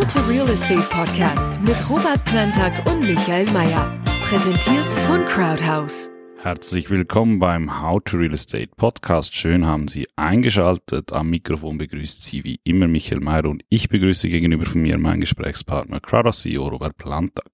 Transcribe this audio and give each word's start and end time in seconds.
How 0.00 0.06
to 0.06 0.20
Real 0.20 0.48
Estate 0.48 0.80
Podcast 0.88 1.60
mit 1.60 1.90
Robert 1.90 2.24
Plantag 2.24 2.72
und 2.90 3.00
Michael 3.02 3.44
Mayer. 3.50 4.00
Präsentiert 4.22 4.90
von 5.06 5.26
Crowdhouse. 5.26 6.10
Herzlich 6.38 6.88
willkommen 6.88 7.38
beim 7.38 7.82
How 7.82 8.00
to 8.02 8.16
Real 8.16 8.32
Estate 8.32 8.70
Podcast. 8.78 9.34
Schön 9.34 9.66
haben 9.66 9.88
Sie 9.88 10.08
eingeschaltet. 10.16 11.12
Am 11.12 11.28
Mikrofon 11.28 11.76
begrüßt 11.76 12.22
Sie 12.22 12.44
wie 12.44 12.60
immer 12.64 12.88
Michael 12.88 13.20
Mayer 13.20 13.44
und 13.44 13.62
ich 13.68 13.90
begrüße 13.90 14.30
gegenüber 14.30 14.64
von 14.64 14.80
mir 14.80 14.96
meinen 14.96 15.20
Gesprächspartner 15.20 16.00
Crowdhouse 16.00 16.40
CEO 16.40 16.68
Robert 16.68 16.96
Plantag. 16.96 17.50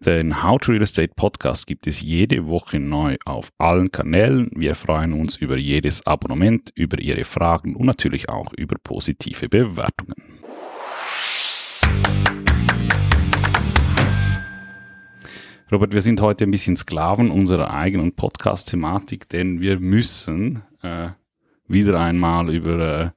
Den 0.00 0.42
How 0.42 0.58
to 0.58 0.72
Real 0.72 0.82
Estate 0.82 1.12
Podcast 1.14 1.68
gibt 1.68 1.86
es 1.86 2.02
jede 2.02 2.48
Woche 2.48 2.80
neu 2.80 3.18
auf 3.24 3.50
allen 3.58 3.92
Kanälen. 3.92 4.50
Wir 4.52 4.74
freuen 4.74 5.12
uns 5.12 5.36
über 5.36 5.56
jedes 5.56 6.04
Abonnement, 6.08 6.72
über 6.74 6.98
Ihre 6.98 7.22
Fragen 7.22 7.76
und 7.76 7.86
natürlich 7.86 8.28
auch 8.28 8.52
über 8.54 8.74
positive 8.82 9.48
Bewertungen. 9.48 10.37
Robert, 15.70 15.92
wir 15.92 16.00
sind 16.00 16.22
heute 16.22 16.44
ein 16.44 16.50
bisschen 16.50 16.76
Sklaven 16.76 17.30
unserer 17.30 17.74
eigenen 17.74 18.12
Podcast-Thematik, 18.12 19.28
denn 19.28 19.60
wir 19.60 19.78
müssen 19.78 20.62
äh, 20.82 21.10
wieder 21.66 22.00
einmal 22.00 22.48
über 22.54 22.78
äh, 22.78 23.10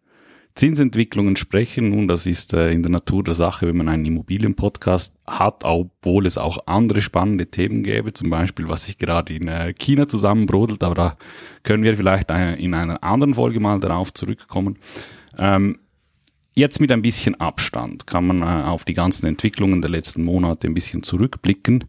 Zinsentwicklungen 0.56 1.38
sprechen. 1.38 1.92
Nun, 1.92 2.10
das 2.10 2.26
ist 2.26 2.54
äh, 2.54 2.72
in 2.72 2.84
der 2.84 2.92
Natur 2.92 3.24
der 3.24 3.36
Sache, 3.36 3.68
wenn 3.68 3.78
man 3.78 3.88
einen 3.88 4.04
Immobilienpodcast 4.04 5.16
hat, 5.26 5.64
obwohl 5.64 6.26
es 6.26 6.38
auch 6.38 6.68
andere 6.68 7.00
spannende 7.00 7.48
Themen 7.48 7.84
gäbe, 7.84 8.12
zum 8.12 8.30
Beispiel, 8.30 8.68
was 8.68 8.84
sich 8.84 8.98
gerade 8.98 9.34
in 9.34 9.48
äh, 9.48 9.74
China 9.80 10.10
zusammenbrodelt, 10.10 10.84
aber 10.84 10.96
da 10.96 11.18
können 11.64 11.84
wir 11.84 11.96
vielleicht 11.96 12.32
äh, 12.32 12.56
in 12.56 12.74
einer 12.74 13.02
anderen 13.02 13.34
Folge 13.34 13.62
mal 13.62 13.80
darauf 13.80 14.14
zurückkommen. 14.14 14.78
Ähm, 15.38 15.80
jetzt 16.54 16.82
mit 16.82 16.92
ein 16.92 17.02
bisschen 17.02 17.40
Abstand 17.40 18.08
kann 18.08 18.28
man 18.28 18.42
äh, 18.42 18.66
auf 18.66 18.84
die 18.84 18.94
ganzen 18.94 19.28
Entwicklungen 19.28 19.82
der 19.82 19.90
letzten 19.90 20.26
Monate 20.26 20.68
ein 20.68 20.74
bisschen 20.74 21.02
zurückblicken. 21.02 21.86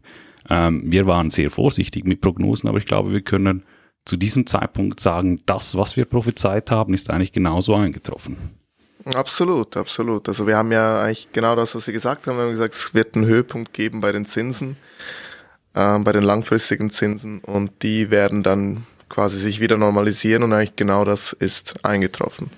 Ähm, 0.49 0.83
wir 0.85 1.05
waren 1.05 1.31
sehr 1.31 1.49
vorsichtig 1.49 2.05
mit 2.05 2.21
Prognosen, 2.21 2.69
aber 2.69 2.77
ich 2.77 2.85
glaube, 2.85 3.11
wir 3.11 3.21
können 3.21 3.63
zu 4.05 4.17
diesem 4.17 4.45
Zeitpunkt 4.45 4.99
sagen, 4.99 5.41
das, 5.45 5.77
was 5.77 5.95
wir 5.95 6.05
prophezeit 6.05 6.71
haben, 6.71 6.93
ist 6.93 7.09
eigentlich 7.09 7.31
genauso 7.31 7.75
eingetroffen. 7.75 8.37
Absolut, 9.05 9.75
absolut. 9.75 10.29
Also 10.29 10.47
wir 10.47 10.57
haben 10.57 10.71
ja 10.71 11.01
eigentlich 11.01 11.29
genau 11.33 11.55
das, 11.55 11.75
was 11.75 11.85
Sie 11.85 11.93
gesagt 11.93 12.27
haben. 12.27 12.37
Wir 12.37 12.43
haben 12.43 12.51
gesagt, 12.51 12.73
es 12.73 12.93
wird 12.93 13.15
einen 13.15 13.25
Höhepunkt 13.25 13.73
geben 13.73 13.99
bei 14.01 14.11
den 14.11 14.25
Zinsen, 14.25 14.77
äh, 15.73 15.99
bei 15.99 16.11
den 16.11 16.23
langfristigen 16.23 16.89
Zinsen 16.89 17.39
und 17.39 17.83
die 17.83 18.11
werden 18.11 18.43
dann 18.43 18.85
quasi 19.09 19.37
sich 19.37 19.59
wieder 19.59 19.77
normalisieren 19.77 20.43
und 20.43 20.53
eigentlich 20.53 20.75
genau 20.75 21.05
das 21.05 21.33
ist 21.33 21.85
eingetroffen. 21.85 22.49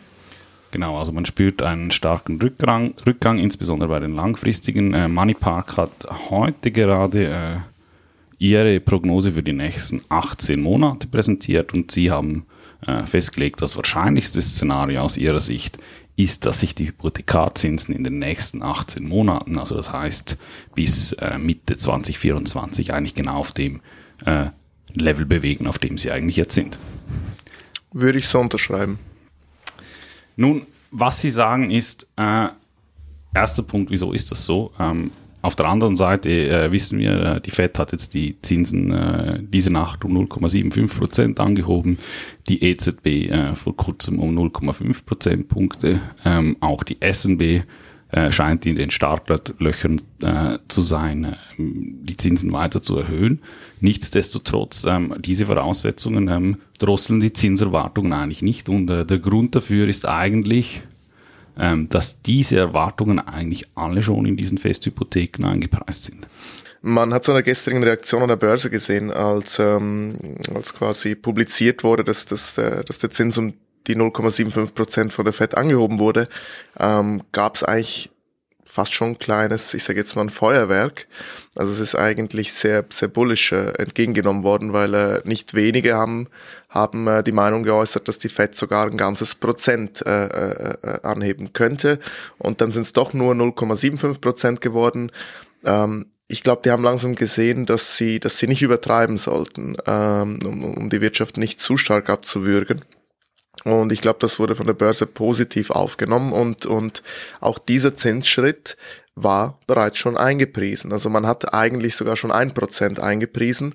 Genau, 0.72 1.00
also 1.00 1.12
man 1.14 1.26
spürt 1.26 1.62
einen 1.62 1.92
starken 1.92 2.40
Rückgang, 2.42 2.96
Rückgang 3.08 3.40
insbesondere 3.40 3.90
bei 3.90 4.00
den 4.00 4.14
langfristigen. 4.14 4.94
Äh, 4.94 5.08
Moneypark 5.08 5.78
hat 5.78 6.08
heute 6.30 6.72
gerade 6.72 7.26
äh, 7.28 7.56
ihre 8.38 8.80
Prognose 8.80 9.34
für 9.34 9.44
die 9.44 9.54
nächsten 9.54 10.02
18 10.10 10.62
Monate 10.62 11.08
präsentiert 11.08 11.74
und 11.74 11.92
sie 11.92 12.12
haben 12.12 12.46
äh, 12.86 13.04
festgelegt, 13.04 13.62
das 13.62 13.76
wahrscheinlichste 13.76 14.42
Szenario 14.42 15.02
aus 15.02 15.18
ihrer 15.18 15.40
Sicht 15.40 15.78
ist, 16.18 16.46
dass 16.46 16.62
sich 16.62 16.76
die 16.76 16.88
Hypothekarzinsen 16.88 17.94
in 17.94 18.04
den 18.04 18.20
nächsten 18.20 18.64
18 18.64 19.08
Monaten, 19.08 19.58
also 19.58 19.76
das 19.76 19.92
heißt 19.92 20.38
bis 20.74 21.14
äh, 21.14 21.38
Mitte 21.38 21.78
2024, 21.78 22.94
eigentlich 22.94 23.16
genau 23.16 23.36
auf 23.36 23.52
dem 23.52 23.82
äh, 24.26 24.48
Level 24.94 25.26
bewegen, 25.26 25.68
auf 25.68 25.78
dem 25.78 25.98
sie 25.98 26.12
eigentlich 26.12 26.38
jetzt 26.38 26.56
sind. 26.56 26.78
Würde 27.92 28.20
ich 28.20 28.28
so 28.28 28.40
unterschreiben. 28.40 29.00
Nun, 30.38 30.66
was 30.92 31.22
Sie 31.22 31.30
sagen 31.32 31.72
ist, 31.72 32.08
äh, 32.18 32.48
erster 33.34 33.64
Punkt, 33.64 33.92
wieso 33.92 34.14
ist 34.14 34.32
das 34.32 34.46
so? 34.46 34.72
Ähm, 34.80 35.12
auf 35.46 35.56
der 35.56 35.68
anderen 35.68 35.96
Seite 35.96 36.30
äh, 36.30 36.72
wissen 36.72 37.00
wir, 37.00 37.12
äh, 37.12 37.42
die 37.42 37.52
FED 37.52 37.80
hat 37.80 37.92
jetzt 37.92 38.14
die 38.14 38.42
Zinsen 38.42 38.92
äh, 38.92 39.40
diese 39.42 39.72
Nacht 39.72 40.04
um 40.04 40.18
0,75 40.18 40.98
Prozent 40.98 41.40
angehoben, 41.40 41.98
die 42.50 42.64
EZB 42.64 43.06
äh, 43.06 43.56
vor 43.56 43.76
kurzem 43.76 44.20
um 44.20 44.38
0,5 44.38 45.06
Prozentpunkte, 45.06 46.00
ähm, 46.26 46.58
auch 46.60 46.84
die 46.84 46.98
SNB 47.02 47.64
äh, 48.12 48.32
scheint 48.32 48.66
in 48.66 48.76
den 48.76 48.92
Startlöchern 48.92 50.02
äh, 50.22 50.58
zu 50.68 50.82
sein, 50.82 51.36
ähm, 51.58 52.00
die 52.04 52.18
Zinsen 52.18 52.52
weiter 52.54 52.82
zu 52.82 52.98
erhöhen. 52.98 53.42
Nichtsdestotrotz, 53.82 54.86
ähm, 54.86 55.16
diese 55.20 55.48
Voraussetzungen 55.48 56.28
ähm, 56.28 56.58
drosseln 56.80 57.20
die 57.20 57.34
Zinserwartungen 57.34 58.14
eigentlich 58.14 58.42
nicht. 58.42 58.70
Und 58.70 58.90
äh, 58.90 59.06
der 59.06 59.20
Grund 59.20 59.56
dafür 59.56 59.88
ist 59.88 60.08
eigentlich, 60.08 60.84
ähm, 61.58 61.90
dass 61.90 62.22
diese 62.22 62.58
Erwartungen 62.58 63.20
eigentlich 63.20 63.66
alle 63.76 64.02
schon 64.02 64.26
in 64.26 64.38
diesen 64.38 64.58
Festhypotheken 64.58 65.46
eingepreist 65.46 66.06
sind. 66.06 66.28
Man 66.82 67.14
hat 67.14 67.24
so 67.24 67.32
eine 67.32 67.42
gestrigen 67.42 67.84
Reaktion 67.84 68.22
an 68.22 68.30
der 68.30 68.36
Börse 68.36 68.70
gesehen, 68.70 69.10
als, 69.12 69.58
ähm, 69.58 70.38
als 70.54 70.74
quasi 70.74 71.16
publiziert 71.16 71.84
wurde, 71.84 72.04
dass, 72.04 72.26
dass, 72.26 72.58
äh, 72.58 72.84
dass 72.84 73.00
der 73.00 73.10
Zins 73.10 73.38
um 73.38 73.54
die 73.88 73.96
0,75 73.96 74.74
Prozent 74.74 75.14
von 75.14 75.26
der 75.26 75.34
FED 75.34 75.58
angehoben 75.58 76.00
wurde, 76.00 76.28
ähm, 76.78 77.24
gab 77.32 77.56
es 77.56 77.64
eigentlich 77.64 78.12
fast 78.66 78.94
schon 78.94 79.10
ein 79.10 79.20
kleines, 79.20 79.74
ich 79.74 79.84
sage 79.84 80.00
jetzt 80.00 80.16
mal 80.16 80.24
ein 80.24 80.30
Feuerwerk. 80.30 81.08
Also 81.56 81.72
es 81.72 81.80
ist 81.80 81.96
eigentlich 81.96 82.52
sehr, 82.52 82.84
sehr 82.90 83.08
bullish 83.08 83.52
äh, 83.52 83.72
entgegengenommen 83.78 84.44
worden, 84.44 84.74
weil 84.74 84.94
äh, 84.94 85.22
nicht 85.24 85.54
wenige 85.54 85.96
haben, 85.96 86.28
haben 86.70 87.08
äh, 87.08 87.24
die 87.24 87.32
Meinung 87.32 87.64
geäußert, 87.64 88.08
dass 88.08 88.20
die 88.20 88.30
FED 88.30 88.56
sogar 88.56 88.88
ein 88.88 88.98
ganzes 88.98 89.36
Prozent 89.36 90.06
äh, 90.06 90.26
äh, 90.26 90.78
äh 90.82 91.02
anheben 91.04 91.54
könnte. 91.54 92.00
Und 92.38 92.60
dann 92.60 92.72
sind 92.72 92.82
es 92.82 92.94
doch 92.94 93.14
nur 93.14 93.34
0,75 93.34 94.20
Prozent 94.20 94.62
geworden. 94.62 95.12
Ähm, 95.64 96.08
ich 96.28 96.42
glaube, 96.42 96.64
die 96.66 96.72
haben 96.72 96.84
langsam 96.84 97.16
gesehen, 97.16 97.66
dass 97.66 97.98
sie, 97.98 98.20
dass 98.20 98.40
sie 98.40 98.48
nicht 98.48 98.64
übertreiben 98.64 99.18
sollten, 99.18 99.78
ähm, 99.86 100.40
um, 100.44 100.64
um 100.64 100.90
die 100.90 101.02
Wirtschaft 101.02 101.38
nicht 101.38 101.60
zu 101.60 101.78
stark 101.78 102.10
abzuwürgen. 102.10 102.84
Und 103.66 103.92
ich 103.92 104.00
glaube, 104.00 104.20
das 104.20 104.40
wurde 104.40 104.56
von 104.56 104.68
der 104.68 104.74
Börse 104.74 105.08
positiv 105.08 105.72
aufgenommen 105.72 106.34
und, 106.34 106.66
und 106.66 107.02
auch 107.40 107.58
dieser 107.58 107.96
Zinsschritt 107.96 108.78
war 109.16 109.60
bereits 109.66 109.98
schon 109.98 110.18
eingepriesen. 110.18 110.92
Also 110.92 111.10
man 111.10 111.26
hat 111.26 111.54
eigentlich 111.54 111.96
sogar 111.96 112.18
schon 112.18 112.32
ein 112.32 112.54
Prozent 112.54 113.00
eingepriesen 113.00 113.74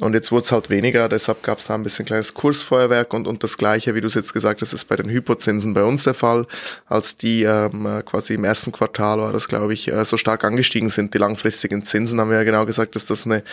und 0.00 0.14
jetzt 0.14 0.32
wurde 0.32 0.44
es 0.44 0.52
halt 0.52 0.70
weniger, 0.70 1.10
deshalb 1.10 1.42
gab 1.42 1.58
es 1.58 1.66
da 1.66 1.74
ein 1.74 1.82
bisschen 1.82 2.06
kleines 2.06 2.32
Kursfeuerwerk 2.32 3.12
und, 3.12 3.28
und 3.28 3.44
das 3.44 3.58
gleiche, 3.58 3.94
wie 3.94 4.00
du 4.00 4.08
es 4.08 4.14
jetzt 4.14 4.32
gesagt 4.32 4.62
hast, 4.62 4.72
ist 4.72 4.86
bei 4.86 4.96
den 4.96 5.10
Hypozinsen 5.10 5.74
bei 5.74 5.84
uns 5.84 6.04
der 6.04 6.14
Fall. 6.14 6.46
Als 6.86 7.18
die 7.18 7.42
ähm, 7.42 8.02
quasi 8.06 8.34
im 8.34 8.44
ersten 8.44 8.72
Quartal 8.72 9.18
war 9.18 9.34
das, 9.34 9.48
glaube 9.48 9.74
ich, 9.74 9.92
äh, 9.92 10.04
so 10.06 10.16
stark 10.16 10.44
angestiegen 10.44 10.88
sind, 10.88 11.12
die 11.12 11.18
langfristigen 11.18 11.82
Zinsen, 11.82 12.18
haben 12.18 12.30
wir 12.30 12.38
ja 12.38 12.44
genau 12.44 12.64
gesagt, 12.64 12.96
dass 12.96 13.04
das 13.04 13.26
eine 13.26 13.44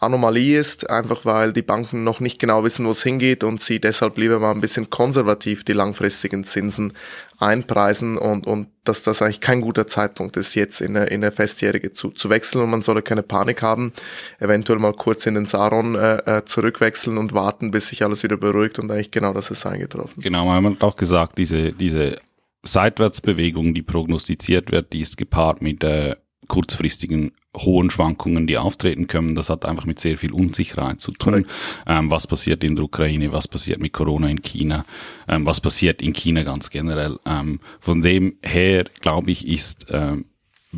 Anomalie 0.00 0.58
ist, 0.58 0.90
einfach 0.90 1.24
weil 1.24 1.52
die 1.52 1.62
Banken 1.62 2.04
noch 2.04 2.20
nicht 2.20 2.38
genau 2.38 2.64
wissen, 2.64 2.84
wo 2.84 2.90
es 2.90 3.02
hingeht 3.02 3.44
und 3.44 3.60
sie 3.60 3.80
deshalb 3.80 4.18
lieber 4.18 4.38
mal 4.40 4.50
ein 4.50 4.60
bisschen 4.60 4.90
konservativ 4.90 5.64
die 5.64 5.72
langfristigen 5.72 6.44
Zinsen 6.44 6.92
einpreisen 7.38 8.18
und, 8.18 8.46
und 8.46 8.68
dass 8.82 9.02
das 9.02 9.22
eigentlich 9.22 9.40
kein 9.40 9.60
guter 9.60 9.86
Zeitpunkt 9.86 10.36
ist, 10.36 10.54
jetzt 10.54 10.80
in 10.80 10.96
eine, 10.96 11.06
in 11.06 11.22
eine 11.22 11.32
Festjährige 11.32 11.92
zu, 11.92 12.10
zu 12.10 12.28
wechseln 12.28 12.62
und 12.62 12.70
man 12.70 12.82
solle 12.82 13.02
keine 13.02 13.22
Panik 13.22 13.62
haben, 13.62 13.92
eventuell 14.40 14.78
mal 14.78 14.92
kurz 14.92 15.26
in 15.26 15.34
den 15.34 15.46
Saron 15.46 15.94
äh, 15.94 16.16
äh, 16.38 16.44
zurückwechseln 16.44 17.16
und 17.16 17.32
warten, 17.32 17.70
bis 17.70 17.88
sich 17.88 18.02
alles 18.02 18.22
wieder 18.24 18.36
beruhigt 18.36 18.78
und 18.78 18.90
eigentlich 18.90 19.12
genau 19.12 19.32
das 19.32 19.50
ist 19.50 19.64
eingetroffen. 19.64 20.22
Genau, 20.22 20.44
man 20.44 20.74
hat 20.74 20.82
auch 20.82 20.96
gesagt, 20.96 21.38
diese, 21.38 21.72
diese 21.72 22.16
Seitwärtsbewegung, 22.64 23.74
die 23.74 23.82
prognostiziert 23.82 24.72
wird, 24.72 24.92
die 24.92 25.00
ist 25.00 25.16
gepaart 25.16 25.62
mit 25.62 25.84
äh, 25.84 26.16
kurzfristigen 26.48 27.32
hohen 27.56 27.90
Schwankungen, 27.90 28.46
die 28.46 28.58
auftreten 28.58 29.06
können. 29.06 29.36
Das 29.36 29.50
hat 29.50 29.64
einfach 29.64 29.86
mit 29.86 30.00
sehr 30.00 30.18
viel 30.18 30.32
Unsicherheit 30.32 31.00
zu 31.00 31.12
tun. 31.12 31.46
Ähm, 31.86 32.10
was 32.10 32.26
passiert 32.26 32.64
in 32.64 32.76
der 32.76 32.84
Ukraine, 32.84 33.32
was 33.32 33.48
passiert 33.48 33.80
mit 33.80 33.92
Corona 33.92 34.28
in 34.28 34.42
China, 34.42 34.84
ähm, 35.28 35.46
was 35.46 35.60
passiert 35.60 36.02
in 36.02 36.12
China 36.12 36.42
ganz 36.42 36.70
generell. 36.70 37.18
Ähm, 37.26 37.60
von 37.80 38.02
dem 38.02 38.36
her, 38.42 38.84
glaube 39.00 39.30
ich, 39.30 39.46
ist 39.46 39.86
ähm, 39.90 40.26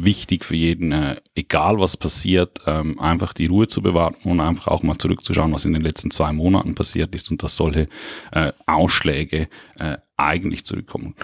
wichtig 0.04 0.44
für 0.44 0.56
jeden, 0.56 0.92
äh, 0.92 1.16
egal 1.34 1.78
was 1.78 1.96
passiert, 1.96 2.60
ähm, 2.66 2.98
einfach 3.00 3.32
die 3.32 3.46
Ruhe 3.46 3.66
zu 3.66 3.82
bewahren 3.82 4.16
und 4.24 4.40
einfach 4.40 4.68
auch 4.68 4.82
mal 4.82 4.98
zurückzuschauen, 4.98 5.52
was 5.52 5.64
in 5.64 5.72
den 5.72 5.82
letzten 5.82 6.10
zwei 6.10 6.32
Monaten 6.32 6.74
passiert 6.74 7.14
ist 7.14 7.30
und 7.30 7.42
dass 7.42 7.56
solche 7.56 7.88
äh, 8.32 8.52
Ausschläge 8.66 9.48
äh, 9.78 9.96
eigentlich 10.16 10.64
zurückkommen. 10.64 11.14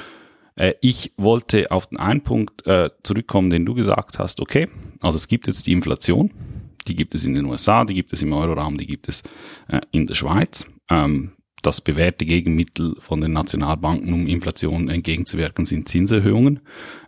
Äh, 0.57 0.75
ich 0.81 1.13
wollte 1.17 1.71
auf 1.71 1.87
den 1.87 1.99
einen 1.99 2.23
Punkt 2.23 2.67
äh, 2.67 2.91
zurückkommen, 3.03 3.51
den 3.51 3.65
du 3.65 3.75
gesagt 3.75 4.19
hast. 4.19 4.41
Okay, 4.41 4.69
also 5.01 5.17
es 5.17 5.29
gibt 5.29 5.47
jetzt 5.47 5.67
die 5.67 5.73
Inflation. 5.73 6.31
Die 6.89 6.97
gibt 6.97 7.15
es 7.15 7.25
in 7.25 7.35
den 7.35 7.45
USA, 7.45 7.85
die 7.85 7.95
gibt 7.95 8.13
es 8.13 8.23
im 8.23 8.33
Euroraum, 8.33 8.77
die 8.77 8.87
gibt 8.87 9.09
es 9.09 9.23
äh, 9.69 9.81
in 9.93 10.07
der 10.07 10.15
Schweiz. 10.15 10.67
Ähm, 10.91 11.33
das 11.63 11.81
bewährte 11.81 12.27
Gegenmittel 12.27 12.97
von 12.99 13.21
den 13.21 13.33
Nationalbanken, 13.35 14.13
um 14.13 14.27
Inflation 14.27 14.89
entgegenzuwirken, 14.89 15.65
sind 15.65 15.89
Zinserhöhungen. 15.89 16.59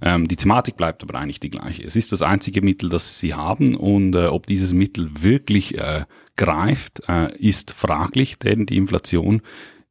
Ähm, 0.00 0.28
die 0.28 0.36
Thematik 0.36 0.76
bleibt 0.76 1.02
aber 1.02 1.18
eigentlich 1.18 1.40
die 1.40 1.50
gleiche. 1.50 1.82
Es 1.82 1.96
ist 1.96 2.12
das 2.12 2.22
einzige 2.22 2.62
Mittel, 2.62 2.88
das 2.88 3.18
sie 3.18 3.34
haben 3.34 3.74
und 3.74 4.14
ob 4.14 4.46
dieses 4.46 4.72
Mittel 4.72 5.10
wirklich 5.22 5.76
greift, 6.36 7.00
ist 7.38 7.72
fraglich, 7.72 8.38
denn 8.38 8.66
die 8.66 8.76
Inflation 8.76 9.42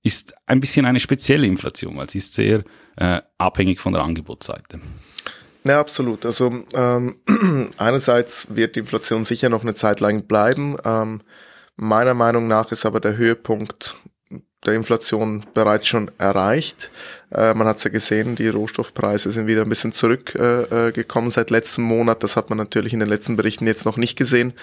ist 0.04 0.34
ein 0.46 0.60
bisschen 0.60 0.86
eine 0.86 1.00
spezielle 1.00 1.48
Inflation, 1.48 1.98
weil 1.98 2.10
sie 2.10 2.20
ist 2.20 2.34
sehr 2.34 2.64
äh, 2.98 3.22
abhängig 3.38 3.80
von 3.80 3.94
der 3.94 4.04
Angebotsseite. 4.04 4.80
Ja, 5.64 5.80
absolut. 5.80 6.26
Also 6.26 6.52
ähm, 6.74 7.16
einerseits 7.78 8.54
wird 8.56 8.76
die 8.76 8.82
Inflation 8.82 9.24
sicher 9.24 9.50
noch 9.50 9.62
eine 9.62 9.74
Zeit 9.74 10.02
lang 10.02 10.24
bleiben. 10.28 10.76
Ähm, 10.84 11.22
meiner 11.78 12.14
Meinung 12.14 12.48
nach 12.48 12.72
ist 12.72 12.86
aber 12.86 13.00
der 13.00 13.16
Höhepunkt 13.16 13.96
der 14.66 14.74
Inflation 14.74 15.46
bereits 15.54 15.88
schon 15.88 16.12
erreicht. 16.18 16.90
Äh, 17.32 17.54
man 17.54 17.68
hat 17.68 17.78
es 17.78 17.84
ja 17.86 17.90
gesehen, 17.92 18.36
die 18.36 18.48
Rohstoffpreise 18.50 19.32
sind 19.32 19.48
wieder 19.48 19.62
ein 19.62 19.70
bisschen 19.70 19.92
zurückgekommen 19.94 21.28
äh, 21.28 21.30
äh 21.30 21.32
seit 21.32 21.50
letztem 21.50 21.86
Monat. 21.86 22.24
Das 22.24 22.36
hat 22.36 22.50
man 22.50 22.58
natürlich 22.58 22.94
in 22.94 23.00
den 23.00 23.10
letzten 23.10 23.38
Berichten 23.38 23.68
jetzt 23.68 23.86
noch 23.86 23.98
nicht 23.98 24.18
gesehen. 24.18 24.54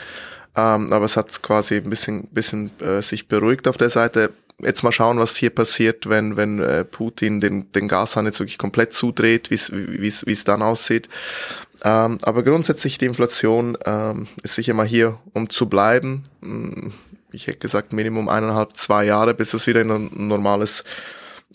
Ähm, 0.57 0.93
aber 0.93 1.05
es 1.05 1.17
hat 1.17 1.43
quasi 1.43 1.77
ein 1.77 1.91
bisschen, 1.91 2.29
bisschen 2.29 2.79
äh, 2.81 3.03
sich 3.03 3.29
beruhigt 3.29 3.69
auf 3.69 3.77
der 3.77 3.91
Seite. 3.91 4.33
Jetzt 4.62 4.83
mal 4.83 4.93
schauen, 4.93 5.19
was 5.19 5.37
hier 5.37 5.51
passiert, 5.51 6.09
wenn, 6.09 6.37
wenn 6.37 6.61
äh, 6.61 6.85
Putin 6.85 7.41
den, 7.41 7.71
den 7.73 7.89
Gashahn 7.89 8.27
jetzt 8.27 8.41
wirklich 8.41 8.59
komplett 8.59 8.93
zudreht, 8.93 9.51
wie 9.51 10.07
es 10.07 10.45
dann 10.45 10.62
aussieht. 10.62 11.09
Ähm, 11.83 12.19
aber 12.23 12.43
grundsätzlich 12.43 12.99
die 12.99 13.07
Inflation 13.07 13.79
ähm, 13.87 14.29
ist 14.43 14.55
sicher 14.55 14.75
mal 14.75 14.87
hier, 14.87 15.19
um 15.33 15.49
zu 15.49 15.69
bleiben. 15.69 16.25
Hm, 16.43 16.93
ich 17.33 17.47
hätte 17.47 17.59
gesagt 17.59 17.93
Minimum 17.93 18.29
eineinhalb, 18.29 18.77
zwei 18.77 19.05
Jahre, 19.05 19.35
bis 19.35 19.55
es 19.55 19.67
wieder 19.67 19.81
in 19.81 19.91
ein 19.91 20.29
normales 20.29 20.85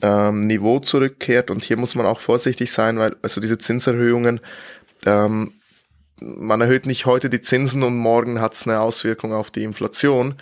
ähm, 0.02 0.48
Niveau 0.48 0.80
zurückkehrt. 0.80 1.52
Und 1.52 1.64
hier 1.64 1.78
muss 1.78 1.96
man 1.96 2.06
auch 2.06 2.20
vorsichtig 2.20 2.72
sein, 2.72 2.98
weil 2.98 3.16
also 3.22 3.42
diese 3.42 3.58
Zinserhöhungen, 3.58 4.40
ähm, 5.06 5.54
man 6.22 6.62
erhöht 6.62 6.86
nicht 6.86 7.06
heute 7.06 7.30
die 7.30 7.42
Zinsen 7.42 7.84
und 7.84 7.98
morgen 7.98 8.40
hat 8.40 8.54
es 8.54 8.66
eine 8.66 8.80
Auswirkung 8.80 9.34
auf 9.34 9.52
die 9.52 9.64
Inflation 9.64 10.36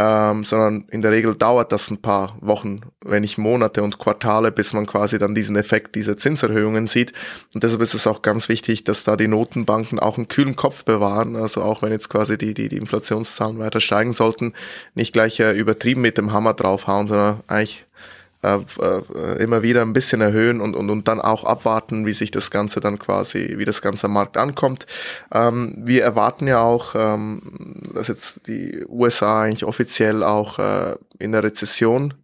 ähm, 0.00 0.44
sondern 0.44 0.84
in 0.92 1.02
der 1.02 1.10
Regel 1.10 1.34
dauert 1.34 1.72
das 1.72 1.90
ein 1.90 2.00
paar 2.00 2.36
Wochen, 2.40 2.82
wenn 3.04 3.22
nicht 3.22 3.36
Monate 3.36 3.82
und 3.82 3.98
Quartale, 3.98 4.52
bis 4.52 4.72
man 4.72 4.86
quasi 4.86 5.18
dann 5.18 5.34
diesen 5.34 5.56
Effekt 5.56 5.96
dieser 5.96 6.16
Zinserhöhungen 6.16 6.86
sieht. 6.86 7.12
Und 7.52 7.64
deshalb 7.64 7.82
ist 7.82 7.94
es 7.94 8.06
auch 8.06 8.22
ganz 8.22 8.48
wichtig, 8.48 8.84
dass 8.84 9.02
da 9.02 9.16
die 9.16 9.26
Notenbanken 9.26 9.98
auch 9.98 10.16
einen 10.16 10.28
kühlen 10.28 10.54
Kopf 10.54 10.84
bewahren. 10.84 11.34
Also 11.34 11.62
auch 11.62 11.82
wenn 11.82 11.90
jetzt 11.90 12.10
quasi 12.10 12.38
die, 12.38 12.54
die, 12.54 12.68
die 12.68 12.76
Inflationszahlen 12.76 13.58
weiter 13.58 13.80
steigen 13.80 14.12
sollten, 14.12 14.52
nicht 14.94 15.12
gleich 15.12 15.40
äh, 15.40 15.50
übertrieben 15.50 16.00
mit 16.00 16.16
dem 16.16 16.32
Hammer 16.32 16.54
draufhauen, 16.54 17.08
sondern 17.08 17.40
eigentlich 17.48 17.84
äh, 18.42 18.58
äh, 18.80 19.42
immer 19.42 19.62
wieder 19.62 19.82
ein 19.82 19.92
bisschen 19.92 20.20
erhöhen 20.20 20.60
und, 20.60 20.76
und, 20.76 20.90
und 20.90 21.08
dann 21.08 21.20
auch 21.20 21.44
abwarten, 21.44 22.06
wie 22.06 22.12
sich 22.12 22.30
das 22.30 22.50
Ganze 22.50 22.78
dann 22.78 22.98
quasi, 22.98 23.54
wie 23.58 23.64
das 23.64 23.82
Ganze 23.82 24.06
Markt 24.06 24.36
ankommt. 24.36 24.86
Ähm, 25.32 25.74
wir 25.78 26.04
erwarten 26.04 26.46
ja 26.46 26.60
auch, 26.60 26.94
ähm, 26.94 27.82
dass 27.94 28.08
jetzt 28.08 28.46
die 28.46 28.84
USA 28.88 29.42
eigentlich 29.42 29.64
offiziell 29.64 30.22
auch 30.22 30.58
äh, 30.58 30.94
in 31.18 31.32
der 31.32 31.42
Rezession 31.42 32.14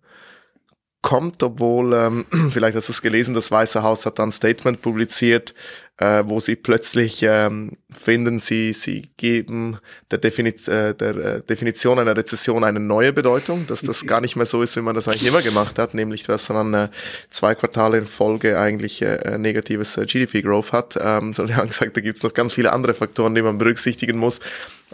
kommt, 1.02 1.42
obwohl, 1.42 1.92
ähm, 1.92 2.26
vielleicht 2.50 2.76
hast 2.76 2.88
du 2.88 2.92
es 2.92 3.02
gelesen, 3.02 3.34
das 3.34 3.50
Weiße 3.50 3.82
Haus 3.82 4.06
hat 4.06 4.18
dann 4.18 4.30
ein 4.30 4.32
Statement 4.32 4.82
publiziert, 4.82 5.54
äh, 5.98 6.24
wo 6.26 6.40
sie 6.40 6.56
plötzlich 6.56 7.22
ähm, 7.22 7.76
finden, 7.90 8.40
sie, 8.40 8.72
sie 8.72 9.10
geben 9.16 9.78
der, 10.10 10.18
Definiz 10.18 10.66
äh, 10.66 10.92
der 10.94 11.16
äh, 11.16 11.40
Definition 11.42 12.00
einer 12.00 12.16
Rezession 12.16 12.64
eine 12.64 12.80
neue 12.80 13.12
Bedeutung, 13.12 13.66
dass 13.68 13.82
das 13.82 14.04
gar 14.04 14.20
nicht 14.20 14.34
mehr 14.34 14.46
so 14.46 14.60
ist, 14.62 14.76
wie 14.76 14.80
man 14.80 14.96
das 14.96 15.06
eigentlich 15.06 15.28
immer 15.28 15.42
gemacht 15.42 15.78
hat, 15.78 15.94
nämlich 15.94 16.24
dass 16.24 16.48
man 16.48 16.74
äh, 16.74 16.88
zwei 17.30 17.54
Quartale 17.54 17.98
in 17.98 18.08
Folge 18.08 18.58
eigentlich 18.58 19.02
äh, 19.02 19.38
negatives 19.38 19.96
äh, 19.96 20.04
GDP-Growth 20.04 20.72
hat, 20.72 20.98
ähm, 21.00 21.32
sondern 21.32 21.46
die 21.46 21.54
haben 21.54 21.68
gesagt, 21.68 21.96
da 21.96 22.00
gibt 22.00 22.16
es 22.16 22.24
noch 22.24 22.34
ganz 22.34 22.54
viele 22.54 22.72
andere 22.72 22.94
Faktoren, 22.94 23.34
die 23.36 23.42
man 23.42 23.58
berücksichtigen 23.58 24.18
muss, 24.18 24.40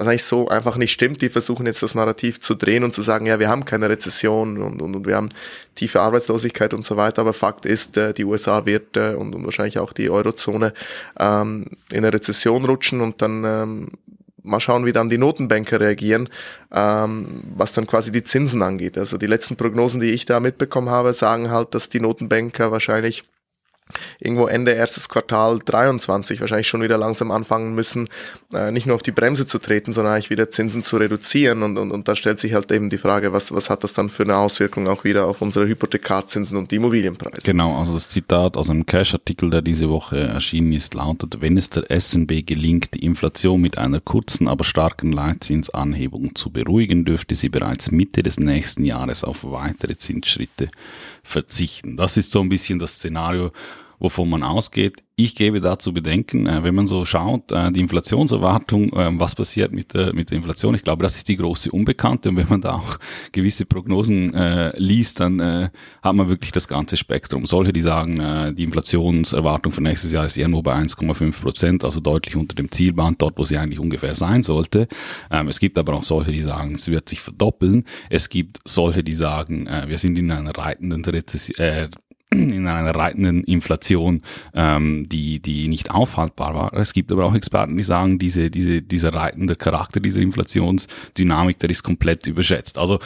was 0.01 0.09
eigentlich 0.09 0.25
so 0.25 0.49
einfach 0.49 0.79
nicht 0.79 0.93
stimmt. 0.93 1.21
Die 1.21 1.29
versuchen 1.29 1.67
jetzt 1.67 1.83
das 1.83 1.95
Narrativ 1.95 2.41
zu 2.41 2.55
drehen 2.55 2.85
und 2.85 2.95
zu 2.95 3.03
sagen, 3.03 3.27
ja, 3.27 3.39
wir 3.39 3.51
haben 3.51 3.67
keine 3.67 3.91
Rezession 3.91 4.57
und, 4.57 4.81
und, 4.81 4.97
und 4.97 5.07
wir 5.07 5.15
haben 5.15 5.29
tiefe 5.75 6.01
Arbeitslosigkeit 6.01 6.73
und 6.73 6.87
so 6.87 6.97
weiter, 6.97 7.21
aber 7.21 7.35
Fakt 7.35 7.67
ist, 7.67 7.99
äh, 7.99 8.15
die 8.15 8.25
USA 8.25 8.65
wird 8.65 8.97
äh, 8.97 9.13
und, 9.13 9.35
und 9.35 9.45
wahrscheinlich 9.45 9.79
auch 9.79 9.93
die 9.93 10.09
Eurozone 10.09 10.73
ähm, 11.19 11.67
in 11.93 11.99
eine 11.99 12.15
Rezession 12.15 12.65
rutschen 12.65 13.03
und 13.03 13.21
dann 13.21 13.45
ähm, 13.45 13.89
mal 14.43 14.59
schauen, 14.59 14.87
wie 14.87 14.93
dann 14.93 15.11
die 15.11 15.19
Notenbanker 15.19 15.81
reagieren, 15.81 16.31
ähm, 16.73 17.43
was 17.55 17.75
dann 17.75 17.87
quasi 17.87 18.11
die 18.11 18.25
Zinsen 18.25 18.63
angeht. 18.63 18.97
Also 18.97 19.19
die 19.19 19.27
letzten 19.27 19.57
Prognosen, 19.57 20.01
die 20.01 20.13
ich 20.13 20.25
da 20.25 20.41
mitbekommen 20.41 20.89
habe, 20.89 21.13
sagen 21.13 21.51
halt, 21.51 21.75
dass 21.75 21.91
die 21.91 22.01
Notenbanker 22.01 22.73
wahrscheinlich 22.73 23.25
irgendwo 24.19 24.47
Ende 24.47 24.73
erstes 24.73 25.09
Quartal 25.09 25.61
23 25.65 26.41
wahrscheinlich 26.41 26.69
schon 26.69 26.83
wieder 26.83 26.99
langsam 26.99 27.31
anfangen 27.31 27.75
müssen, 27.75 28.09
äh, 28.55 28.71
nicht 28.71 28.87
nur 28.87 28.97
auf 28.97 29.03
die 29.03 29.13
Bremse 29.13 29.47
zu 29.47 29.59
treten, 29.59 29.93
sondern 29.93 30.15
eigentlich 30.15 30.31
wieder 30.31 30.51
Zinsen 30.51 30.83
zu 30.83 30.97
reduzieren. 30.97 31.63
Und, 31.63 31.79
und, 31.79 31.91
und 31.93 32.09
da 32.09 32.17
stellt 32.17 32.39
sich 32.39 32.55
halt 32.55 32.71
eben 32.73 32.91
die 32.91 32.99
Frage, 32.99 33.33
was, 33.33 33.53
was 33.53 33.71
hat 33.71 33.85
das 33.85 33.93
dann 33.93 34.11
für 34.11 34.25
eine 34.25 34.37
Auswirkung 34.37 34.89
auch 34.89 35.05
wieder 35.05 35.27
auf 35.27 35.43
unsere 35.43 35.67
Hypothekarzinsen 35.67 36.57
und 36.57 36.71
die 36.71 36.77
Immobilienpreise? 36.77 37.43
Genau, 37.45 37.79
also 37.79 37.95
das 37.95 38.09
Zitat 38.09 38.57
aus 38.57 38.71
einem 38.71 38.87
Cash-Artikel, 38.87 39.51
der 39.51 39.63
diese 39.63 39.89
Woche 39.89 40.19
erschienen 40.19 40.73
ist, 40.73 40.95
lautet, 40.95 41.41
wenn 41.41 41.57
es 41.57 41.71
der 41.71 41.85
SNB 41.91 42.47
gelingt, 42.47 42.95
die 42.95 43.05
Inflation 43.05 43.61
mit 43.61 43.79
einer 43.79 44.01
kurzen, 44.01 44.49
aber 44.49 44.65
starken 44.65 45.13
Leitzinsanhebung 45.13 46.35
zu 46.35 46.51
beruhigen, 46.51 47.05
dürfte 47.05 47.35
sie 47.35 47.49
bereits 47.49 47.91
Mitte 47.91 48.23
des 48.23 48.39
nächsten 48.39 48.85
Jahres 48.85 49.25
auf 49.25 49.45
weitere 49.45 49.97
Zinsschritte 49.97 50.69
verzichten. 51.31 51.97
Das 51.97 52.17
ist 52.17 52.33
so 52.33 52.41
ein 52.41 52.49
bisschen 52.49 52.79
das 52.79 52.95
Szenario, 52.95 53.53
wovon 54.01 54.31
man 54.31 54.43
ausgeht. 54.43 55.05
Ich 55.15 55.35
gebe 55.35 55.61
dazu 55.61 55.93
bedenken, 55.93 56.47
äh, 56.47 56.63
wenn 56.65 56.75
man 56.75 56.87
so 56.87 57.05
schaut, 57.05 57.53
äh, 57.53 57.71
die 57.71 57.81
Inflationserwartung, 57.81 58.89
äh, 58.95 59.11
was 59.21 59.35
passiert 59.35 59.71
mit 59.71 59.93
der, 59.93 60.15
mit 60.15 60.31
der 60.31 60.39
Inflation, 60.39 60.75
ich 60.75 60.83
glaube, 60.83 61.03
das 61.03 61.17
ist 61.17 61.29
die 61.29 61.37
große 61.37 61.71
Unbekannte. 61.71 62.31
Und 62.31 62.37
wenn 62.37 62.49
man 62.49 62.63
da 62.63 62.77
auch 62.77 62.99
gewisse 63.31 63.67
Prognosen 63.67 64.33
äh, 64.33 64.73
liest, 64.79 65.21
dann 65.21 65.39
äh, 65.39 65.69
hat 66.03 66.15
man 66.15 66.31
wirklich 66.31 66.53
das 66.53 66.67
ganze 66.67 66.97
Spektrum. 66.97 67.45
Solche, 67.45 67.75
die 67.75 67.83
sagen, 67.83 68.19
äh, 68.19 68.55
die 68.55 68.65
Inflationserwartung 68.65 69.73
für 69.73 69.83
nächstes 69.83 70.11
Jahr 70.11 70.25
ist 70.25 70.39
eher 70.39 70.49
nur 70.49 70.63
bei 70.63 70.75
1,5 70.75 71.43
Prozent, 71.43 71.85
also 71.85 72.01
deutlich 72.01 72.35
unter 72.35 72.55
dem 72.55 72.73
Zielband, 72.73 73.21
dort, 73.21 73.37
wo 73.37 73.45
sie 73.45 73.59
eigentlich 73.59 73.79
ungefähr 73.79 74.15
sein 74.15 74.43
sollte. 74.43 74.89
Ähm, 75.31 75.49
es 75.49 75.61
gibt 75.61 75.77
aber 75.79 75.93
auch 75.93 76.05
solche, 76.05 76.33
die 76.33 76.41
sagen, 76.41 76.77
es 76.77 76.89
wird 76.89 77.11
sich 77.11 77.21
verdoppeln. 77.21 77.85
Es 78.09 78.31
gibt 78.31 78.59
solche, 78.65 79.05
die 79.05 79.13
sagen, 79.13 79.67
äh, 79.67 79.85
wir 79.87 79.99
sind 79.99 80.19
in 80.19 80.31
einer 80.31 80.57
reitenden 80.57 81.05
Rezession, 81.05 81.59
äh, 81.59 81.89
in 82.33 82.67
einer 82.67 82.95
reitenden 82.95 83.43
Inflation, 83.45 84.23
ähm, 84.55 85.09
die, 85.09 85.41
die 85.41 85.67
nicht 85.67 85.91
aufhaltbar 85.91 86.55
war. 86.55 86.75
Es 86.75 86.93
gibt 86.93 87.11
aber 87.11 87.25
auch 87.25 87.35
Experten, 87.35 87.77
die 87.77 87.83
sagen, 87.83 88.19
diese, 88.19 88.51
diese, 88.51 88.83
dieser 88.83 89.13
reitende 89.13 89.57
Charakter 89.57 89.99
dieser 89.99 90.21
Inflationsdynamik, 90.21 91.59
der 91.59 91.71
ist 91.71 91.83
komplett 91.83 92.27
überschätzt. 92.29 92.79
Also 92.79 93.01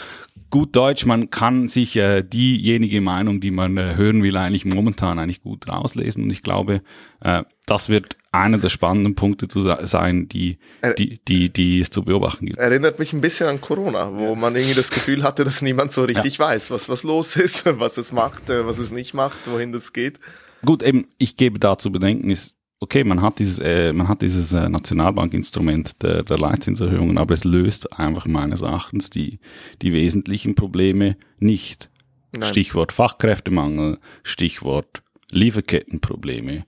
gut 0.50 0.76
Deutsch, 0.76 1.06
man 1.06 1.30
kann 1.30 1.68
sich 1.68 1.96
äh, 1.96 2.22
diejenige 2.22 3.00
Meinung, 3.00 3.40
die 3.40 3.50
man 3.50 3.76
äh, 3.78 3.94
hören 3.96 4.22
will, 4.22 4.36
eigentlich 4.36 4.66
momentan 4.66 5.18
eigentlich 5.18 5.42
gut 5.42 5.68
rauslesen. 5.68 6.24
Und 6.24 6.30
ich 6.30 6.42
glaube, 6.42 6.82
äh, 7.20 7.42
das 7.66 7.88
wird 7.88 8.16
einer 8.32 8.58
der 8.58 8.68
spannenden 8.68 9.14
Punkte 9.14 9.48
zu 9.48 9.60
sein, 9.60 10.28
die, 10.28 10.58
die, 10.98 11.20
die, 11.26 11.50
die 11.50 11.80
es 11.80 11.90
zu 11.90 12.02
beobachten 12.02 12.46
gibt. 12.46 12.58
Erinnert 12.58 12.98
mich 12.98 13.12
ein 13.12 13.20
bisschen 13.20 13.46
an 13.48 13.60
Corona, 13.60 14.12
wo 14.12 14.34
man 14.34 14.56
irgendwie 14.56 14.74
das 14.74 14.90
Gefühl 14.90 15.22
hatte, 15.22 15.44
dass 15.44 15.62
niemand 15.62 15.92
so 15.92 16.02
richtig 16.02 16.38
ja. 16.38 16.46
weiß, 16.46 16.70
was, 16.70 16.88
was 16.88 17.04
los 17.04 17.36
ist, 17.36 17.64
was 17.78 17.96
es 17.96 18.12
macht, 18.12 18.50
äh, 18.50 18.66
was 18.66 18.78
es 18.78 18.90
nicht 18.90 19.14
macht, 19.14 19.50
wohin 19.50 19.72
das 19.72 19.92
geht. 19.92 20.18
Gut, 20.64 20.82
eben, 20.82 21.06
ich 21.18 21.36
gebe 21.36 21.58
dazu 21.58 21.92
bedenken, 21.92 22.30
ist, 22.30 22.56
okay, 22.80 23.04
man 23.04 23.22
hat 23.22 23.38
dieses, 23.38 23.60
äh, 23.60 23.92
man 23.92 24.08
hat 24.08 24.22
dieses 24.22 24.52
äh, 24.52 24.68
Nationalbankinstrument 24.68 26.02
der, 26.02 26.22
der 26.22 26.38
Leitzinserhöhungen, 26.38 27.18
aber 27.18 27.34
es 27.34 27.44
löst 27.44 27.92
einfach 27.98 28.26
meines 28.26 28.62
Erachtens 28.62 29.10
die, 29.10 29.38
die 29.80 29.92
wesentlichen 29.92 30.54
Probleme 30.54 31.16
nicht. 31.38 31.90
Nein. 32.32 32.48
Stichwort 32.48 32.92
Fachkräftemangel, 32.92 33.98
Stichwort 34.22 35.02
Lieferkettenprobleme. 35.30 36.64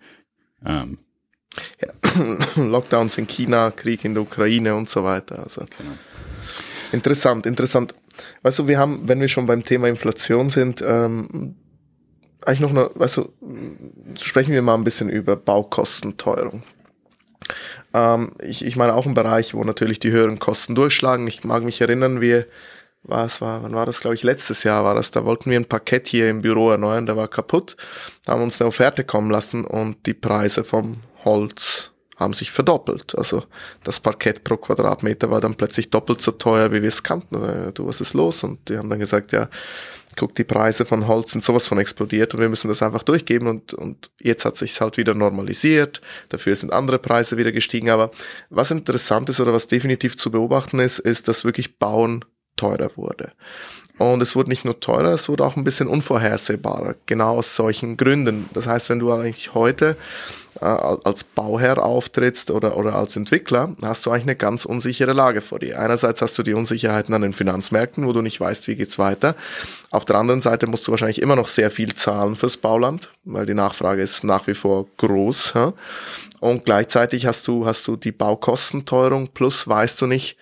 Ähm, 0.67 0.99
ja, 1.81 1.93
Lockdowns 2.63 3.19
in 3.19 3.27
China, 3.27 3.71
Krieg 3.71 4.05
in 4.05 4.15
der 4.15 4.23
Ukraine 4.23 4.75
und 4.75 4.89
so 4.89 5.05
weiter. 5.05 5.39
Also 5.43 5.63
genau. 5.79 5.97
interessant, 6.93 7.47
interessant. 7.47 7.95
Weißt 8.43 8.59
du, 8.59 8.69
wir 8.69 8.79
haben, 8.79 9.09
wenn 9.09 9.21
wir 9.21 9.29
schon 9.29 9.47
beim 9.47 9.65
Thema 9.65 9.89
Inflation 9.89 10.51
sind, 10.51 10.83
ähm, 10.87 11.57
eigentlich 12.45 12.61
noch 12.61 12.71
eine, 12.71 12.91
weißt 12.95 13.19
du, 13.19 13.33
sprechen 14.17 14.53
wir 14.53 14.63
mal 14.63 14.75
ein 14.75 14.85
bisschen 14.85 15.09
über 15.09 15.37
Baukostenteuerung. 15.37 16.63
Ähm, 17.93 18.33
ich, 18.41 18.65
ich 18.65 18.77
meine 18.77 18.95
auch 18.95 19.07
ein 19.07 19.15
Bereich, 19.15 19.55
wo 19.55 19.65
natürlich 19.65 19.99
die 19.99 20.11
höheren 20.11 20.39
Kosten 20.39 20.75
durchschlagen. 20.75 21.27
Ich 21.27 21.45
mag 21.45 21.65
mich 21.65 21.81
erinnern, 21.81 22.21
wir 22.21 22.47
was 23.07 23.41
war, 23.41 23.63
wann 23.63 23.75
war 23.75 23.87
das, 23.87 24.01
glaube 24.01 24.15
ich, 24.15 24.23
letztes 24.23 24.63
Jahr 24.65 24.85
war 24.85 24.95
das, 24.95 25.11
da 25.11 25.25
wollten 25.25 25.51
wir 25.51 25.59
ein 25.59 25.65
Parkett 25.65 26.09
hier 26.09 26.29
im 26.29 26.43
Büro 26.43 26.71
erneuern, 26.71 27.07
der 27.07 27.17
war 27.17 27.29
kaputt, 27.29 27.77
haben 28.27 28.43
uns 28.43 28.61
eine 28.61 28.69
Offerte 28.69 29.05
kommen 29.05 29.31
lassen 29.31 29.65
und 29.65 30.07
die 30.07 30.15
Preise 30.15 30.65
vom 30.65 31.03
Holz 31.25 31.91
haben 32.17 32.33
sich 32.33 32.51
verdoppelt. 32.51 33.17
Also 33.17 33.45
das 33.85 34.01
Parkett 34.01 34.43
pro 34.43 34.57
Quadratmeter 34.57 35.31
war 35.31 35.41
dann 35.41 35.55
plötzlich 35.55 35.91
doppelt 35.91 36.23
so 36.23 36.33
teuer, 36.33 36.73
wie 36.73 36.81
wir 36.81 36.89
es 36.89 37.03
kannten. 37.03 37.45
Äh, 37.45 37.73
du, 37.73 37.87
was 37.87 38.01
ist 38.01 38.15
los? 38.15 38.43
Und 38.43 38.69
die 38.69 38.79
haben 38.79 38.89
dann 38.89 38.99
gesagt, 38.99 39.33
ja, 39.33 39.49
guck, 40.17 40.35
die 40.35 40.45
Preise 40.45 40.87
von 40.87 41.07
Holz 41.07 41.33
sind 41.33 41.45
sowas 41.45 41.69
von 41.69 41.79
explodiert 41.79 42.33
und 42.33 42.41
wir 42.41 42.49
müssen 42.49 42.69
das 42.69 42.83
einfach 42.83 43.03
durchgeben 43.03 43.49
und, 43.49 43.75
und 43.75 44.11
jetzt 44.19 44.47
hat 44.47 44.57
sich 44.57 44.81
halt 44.81 44.97
wieder 44.97 45.15
normalisiert. 45.15 46.01
Dafür 46.31 46.57
sind 46.57 46.73
andere 46.73 46.99
Preise 46.99 47.37
wieder 47.37 47.53
gestiegen. 47.53 47.91
Aber 47.91 48.11
was 48.49 48.71
interessant 48.71 49.29
ist 49.29 49.41
oder 49.41 49.53
was 49.53 49.69
definitiv 49.69 50.17
zu 50.17 50.31
beobachten 50.31 50.79
ist, 50.79 50.99
ist, 50.99 51.29
dass 51.29 51.45
wirklich 51.45 51.79
Bauen 51.79 52.25
teurer 52.57 52.91
wurde. 52.97 53.33
Und 53.99 54.21
es 54.21 54.37
wurde 54.37 54.51
nicht 54.51 54.65
nur 54.65 54.79
teurer, 54.79 55.13
es 55.13 55.29
wurde 55.29 55.45
auch 55.45 55.57
ein 55.57 55.65
bisschen 55.65 55.89
unvorhersehbarer, 55.89 56.97
genau 57.07 57.39
aus 57.39 57.57
solchen 57.57 57.97
Gründen. 57.97 58.49
Das 58.53 58.67
heißt, 58.67 58.91
wenn 58.91 58.99
du 58.99 59.11
eigentlich 59.11 59.55
heute 59.55 59.97
äh, 60.61 60.65
als 60.65 61.25
Bauherr 61.25 61.83
auftrittst 61.83 62.51
oder, 62.51 62.77
oder 62.77 62.95
als 62.95 63.17
Entwickler, 63.17 63.75
hast 63.83 64.05
du 64.05 64.11
eigentlich 64.11 64.25
eine 64.25 64.37
ganz 64.37 64.67
unsichere 64.67 65.15
Lage 65.15 65.41
vor 65.41 65.61
dir. 65.61 65.81
Einerseits 65.81 66.21
hast 66.21 66.37
du 66.39 66.43
die 66.43 66.53
Unsicherheiten 66.53 67.15
an 67.15 67.23
den 67.23 67.33
Finanzmärkten, 67.33 68.07
wo 68.07 68.13
du 68.13 68.21
nicht 68.21 68.39
weißt, 68.39 68.69
wie 68.69 68.77
geht's 68.77 68.99
weiter. 68.99 69.35
Auf 69.91 70.05
der 70.05 70.17
anderen 70.17 70.43
Seite 70.43 70.67
musst 70.67 70.87
du 70.87 70.91
wahrscheinlich 70.91 71.23
immer 71.23 71.37
noch 71.37 71.47
sehr 71.47 71.71
viel 71.71 71.95
zahlen 71.95 72.37
fürs 72.37 72.59
Bauland, 72.59 73.11
weil 73.25 73.47
die 73.47 73.55
Nachfrage 73.55 74.03
ist 74.03 74.25
nach 74.25 74.47
wie 74.47 74.55
vor 74.55 74.87
groß. 74.99 75.53
Ja? 75.55 75.73
Und 76.41 76.67
gleichzeitig 76.67 77.25
hast 77.25 77.49
du, 77.49 77.65
hast 77.65 77.89
du 77.89 77.97
die 77.97 78.13
Baukostenteuerung 78.13 79.29
plus 79.29 79.67
weißt 79.67 80.03
du 80.03 80.07
nicht, 80.07 80.37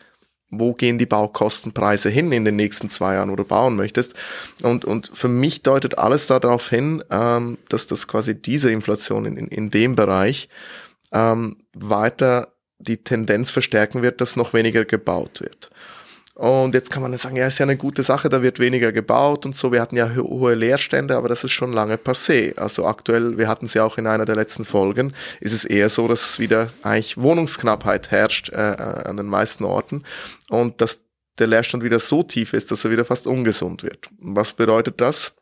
wo 0.51 0.73
gehen 0.73 0.99
die 0.99 1.07
Baukostenpreise 1.07 2.11
hin 2.11 2.31
in 2.33 2.45
den 2.45 2.57
nächsten 2.57 2.89
zwei 2.89 3.15
Jahren, 3.15 3.31
wo 3.31 3.37
du 3.37 3.45
bauen 3.45 3.77
möchtest. 3.77 4.15
Und, 4.63 4.85
und 4.85 5.11
für 5.13 5.29
mich 5.29 5.63
deutet 5.63 5.99
alles 5.99 6.27
darauf 6.27 6.69
hin, 6.69 7.03
ähm, 7.11 7.59
dass 7.69 7.87
das 7.87 8.07
quasi 8.09 8.41
diese 8.41 8.71
Inflation 8.71 9.27
in, 9.27 9.37
in, 9.37 9.47
in 9.49 9.71
dem 9.71 9.97
Bereich 9.97 10.49
ähm, 11.13 11.57
weiter 11.73 12.49
die 12.79 12.99
Tendenz 12.99 13.51
verstärken 13.51 14.03
wird, 14.03 14.21
dass 14.21 14.37
noch 14.37 14.53
weniger 14.53 14.85
gebaut 14.85 15.41
wird. 15.41 15.71
Und 16.35 16.75
jetzt 16.75 16.91
kann 16.91 17.01
man 17.01 17.17
sagen, 17.17 17.37
ja, 17.37 17.47
ist 17.47 17.59
ja 17.59 17.65
eine 17.65 17.77
gute 17.77 18.03
Sache, 18.03 18.29
da 18.29 18.43
wird 18.43 18.59
weniger 18.59 18.91
gebaut 18.91 19.47
und 19.47 19.55
so. 19.55 19.71
Wir 19.71 19.81
hatten 19.81 19.97
ja 19.97 20.17
hohe 20.17 20.55
Leerstände, 20.55 21.17
aber 21.17 21.29
das 21.29 21.45
ist 21.45 21.53
schon 21.53 21.73
lange 21.73 21.95
passé. 21.95 22.57
Also 22.57 22.87
aktuell, 22.87 23.39
wir 23.39 23.47
hatten 23.47 23.67
es 23.67 23.75
ja 23.75 23.85
auch 23.85 23.99
in 23.99 24.09
einer 24.09 24.25
der 24.25 24.35
letzten 24.35 24.65
Folgen, 24.65 25.15
ist 25.41 25.53
es 25.53 25.65
eher 25.65 25.89
so, 25.89 26.09
dass 26.09 26.31
es 26.31 26.39
wieder 26.41 26.71
eigentlich 26.83 27.17
Wohnungsknappheit 27.17 28.11
herrscht 28.11 28.49
äh, 28.49 28.73
äh 28.73 29.05
an 29.05 29.17
den 29.17 29.27
meisten 29.27 29.65
Orten 29.65 30.03
und 30.49 30.81
dass 30.81 31.01
der 31.39 31.47
Leerstand 31.47 31.85
wieder 31.85 32.01
so 32.01 32.25
tief 32.25 32.53
ist, 32.53 32.71
dass 32.71 32.85
er 32.85 32.91
wieder 32.91 33.05
fast 33.05 33.29
ungesund 33.29 33.85
wird. 33.85 34.09
Was 34.19 34.53
bedeutet 34.55 35.01
das? 35.01 35.35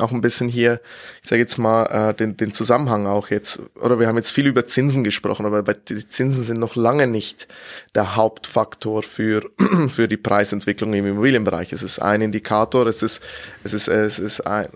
Auch 0.00 0.12
ein 0.12 0.20
bisschen 0.20 0.48
hier, 0.48 0.80
ich 1.22 1.28
sage 1.28 1.40
jetzt 1.40 1.58
mal, 1.58 2.10
äh, 2.10 2.14
den, 2.14 2.36
den 2.36 2.52
Zusammenhang 2.52 3.06
auch 3.06 3.28
jetzt, 3.30 3.60
oder 3.80 3.98
wir 3.98 4.06
haben 4.06 4.16
jetzt 4.16 4.30
viel 4.30 4.46
über 4.46 4.66
Zinsen 4.66 5.04
gesprochen, 5.04 5.46
aber 5.46 5.62
die 5.74 6.08
Zinsen 6.08 6.42
sind 6.42 6.58
noch 6.58 6.76
lange 6.76 7.06
nicht 7.06 7.48
der 7.94 8.16
Hauptfaktor 8.16 9.02
für, 9.02 9.42
für 9.88 10.08
die 10.08 10.16
Preisentwicklung 10.16 10.92
im 10.94 11.06
Immobilienbereich. 11.06 11.72
Es 11.72 11.82
ist 11.82 12.00
ein 12.00 12.20
Indikator, 12.20 12.86
es 12.86 13.02
ist, 13.02 13.22
es 13.64 13.72
ist, 13.72 13.88
es 13.88 14.18
ist 14.18 14.40
ein, 14.46 14.68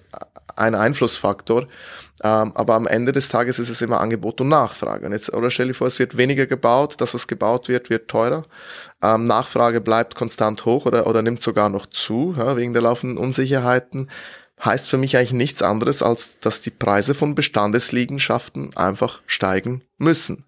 ein 0.57 0.75
Einflussfaktor. 0.75 1.67
Ähm, 2.25 2.53
aber 2.55 2.75
am 2.75 2.87
Ende 2.87 3.11
des 3.11 3.29
Tages 3.29 3.59
ist 3.59 3.69
es 3.69 3.83
immer 3.83 4.01
Angebot 4.01 4.41
und 4.41 4.49
Nachfrage. 4.49 5.07
Und 5.07 5.13
jetzt, 5.13 5.33
oder 5.33 5.51
stell 5.51 5.69
dir 5.69 5.75
vor, 5.75 5.89
es 5.89 5.99
wird 5.99 6.17
weniger 6.17 6.47
gebaut, 6.47 6.97
das, 6.99 7.15
was 7.15 7.27
gebaut 7.27 7.69
wird, 7.69 7.91
wird 7.91 8.09
teurer. 8.09 8.45
Ähm, 9.03 9.25
Nachfrage 9.27 9.81
bleibt 9.81 10.15
konstant 10.15 10.65
hoch 10.65 10.87
oder, 10.87 11.09
oder 11.09 11.23
nimmt 11.23 11.43
sogar 11.43 11.69
noch 11.69 11.87
zu, 11.87 12.35
ja, 12.39 12.57
wegen 12.57 12.73
der 12.73 12.83
laufenden 12.83 13.19
Unsicherheiten 13.19 14.09
heißt 14.65 14.89
für 14.89 14.99
mich 14.99 15.17
eigentlich 15.17 15.33
nichts 15.33 15.63
anderes, 15.63 16.03
als 16.03 16.39
dass 16.41 16.61
die 16.61 16.71
Preise 16.71 17.15
von 17.15 17.35
Bestandesliegenschaften 17.35 18.77
einfach 18.77 19.23
steigen 19.27 19.83
müssen. 19.99 20.45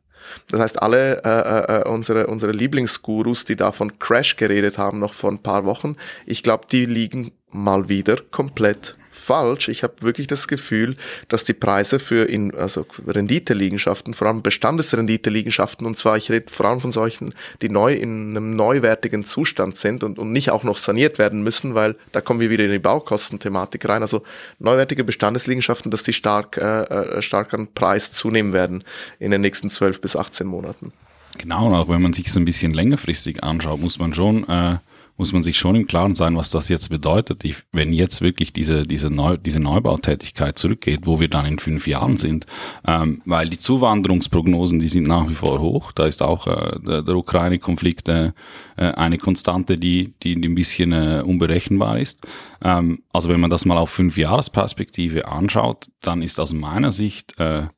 Das 0.51 0.61
heißt, 0.61 0.83
alle 0.83 1.23
äh, 1.23 1.81
äh, 1.81 1.89
unsere, 1.89 2.29
unsere 2.29 2.53
Lieblingsgurus, 2.53 3.45
die 3.45 3.57
da 3.57 3.73
von 3.73 3.99
Crash 3.99 4.37
geredet 4.37 4.79
haben, 4.79 4.99
noch 4.99 5.13
vor 5.13 5.31
ein 5.31 5.43
paar 5.43 5.65
Wochen, 5.65 5.97
ich 6.27 6.43
glaube, 6.43 6.67
die 6.71 6.87
liegen 6.87 7.33
mal 7.51 7.89
wieder 7.89 8.17
komplett 8.31 8.97
falsch. 9.15 9.69
Ich 9.69 9.83
habe 9.83 9.95
wirklich 10.01 10.27
das 10.27 10.49
Gefühl, 10.49 10.97
dass 11.29 11.45
die 11.45 11.53
Preise 11.53 11.99
für 11.99 12.29
in, 12.29 12.55
also 12.55 12.85
Renditeliegenschaften, 13.07 14.13
vor 14.13 14.27
allem 14.27 14.43
Bestandesrenditeliegenschaften, 14.43 15.87
und 15.87 15.97
zwar 15.97 16.17
ich 16.17 16.31
rede 16.31 16.51
vor 16.51 16.67
allem 16.67 16.81
von 16.81 16.93
solchen, 16.93 17.35
die 17.63 17.69
neu 17.69 17.95
in 17.95 18.31
einem 18.31 18.57
neuwertigen 18.57 19.25
Zustand 19.25 19.77
sind 19.77 20.05
und, 20.05 20.19
und 20.19 20.33
nicht 20.33 20.51
auch 20.51 20.65
noch 20.65 20.77
saniert 20.77 21.19
werden 21.19 21.43
müssen, 21.43 21.75
weil 21.75 21.97
da 22.13 22.21
kommen 22.21 22.41
wir 22.41 22.51
wieder 22.51 22.65
in 22.65 22.73
die 22.73 22.79
Baukostenthematik 22.79 23.89
rein. 23.89 24.03
Also 24.03 24.23
neuwertige 24.59 25.05
Bestandesliegenschaften, 25.05 25.91
dass 25.91 26.03
die 26.03 26.13
stark, 26.13 26.57
äh, 26.57 26.83
äh 26.83 27.23
stark 27.23 27.55
an 27.55 27.69
Preis 27.75 28.13
zunehmen 28.13 28.53
werden 28.53 28.85
in 29.21 29.31
den 29.31 29.41
nächsten 29.41 29.71
12 29.71 30.01
bis 30.01 30.17
18 30.17 30.47
Monaten. 30.47 30.93
Genau, 31.39 31.67
und 31.67 31.75
auch 31.75 31.89
wenn 31.89 32.03
man 32.03 32.13
sich 32.13 32.27
es 32.27 32.37
ein 32.37 32.45
bisschen 32.45 32.75
längerfristig 32.75 33.43
anschaut, 33.43 33.81
muss 33.81 33.99
man 33.99 34.15
schon 34.15 34.49
äh, 34.49 34.77
muss 35.17 35.33
man 35.33 35.43
sich 35.43 35.59
schon 35.59 35.77
im 35.77 35.87
Klaren 35.87 36.15
sein, 36.17 36.37
was 36.37 36.51
das 36.51 36.69
jetzt 36.69 36.89
bedeutet. 36.89 37.45
Ich, 37.45 37.57
wenn 37.73 37.93
jetzt 37.93 38.21
wirklich 38.21 38.53
diese, 38.53 38.85
diese, 38.85 39.11
Neu, 39.11 39.37
diese 39.37 39.61
Neubautätigkeit 39.61 40.59
zurückgeht, 40.59 41.01
wo 41.05 41.21
wir 41.21 41.29
dann 41.29 41.47
in 41.47 41.59
fünf 41.59 41.87
Jahren 41.87 42.17
sind, 42.17 42.47
ähm, 42.87 43.23
weil 43.25 43.49
die 43.49 43.59
Zuwanderungsprognosen, 43.59 44.81
die 44.81 44.89
sind 44.89 45.07
nach 45.07 45.29
wie 45.29 45.35
vor 45.35 45.61
hoch. 45.61 45.93
Da 45.93 46.07
ist 46.07 46.23
auch 46.23 46.47
äh, 46.47 46.79
der, 46.81 47.03
der 47.03 47.15
Ukraine-Konflikt 47.17 48.09
äh, 48.09 48.33
äh 48.77 48.93
eine 48.95 49.19
Konstante, 49.19 49.79
die, 49.79 50.15
die 50.23 50.35
ein 50.35 50.55
bisschen 50.55 50.93
äh, 50.93 51.23
unberechenbar 51.25 51.99
ist. 51.99 52.27
Ähm, 52.63 53.03
also 53.13 53.29
wenn 53.29 53.41
man 53.41 53.51
das 53.51 53.67
mal 53.67 53.79
auf 53.79 53.91
fünf 53.91 54.17
Jahresperspektive 54.17 55.29
anschaut, 55.29 55.91
dann 56.01 56.23
ist 56.23 56.41
aus 56.41 56.53
meiner 56.53 56.91
Sicht 56.91 57.39
äh, 57.39 57.69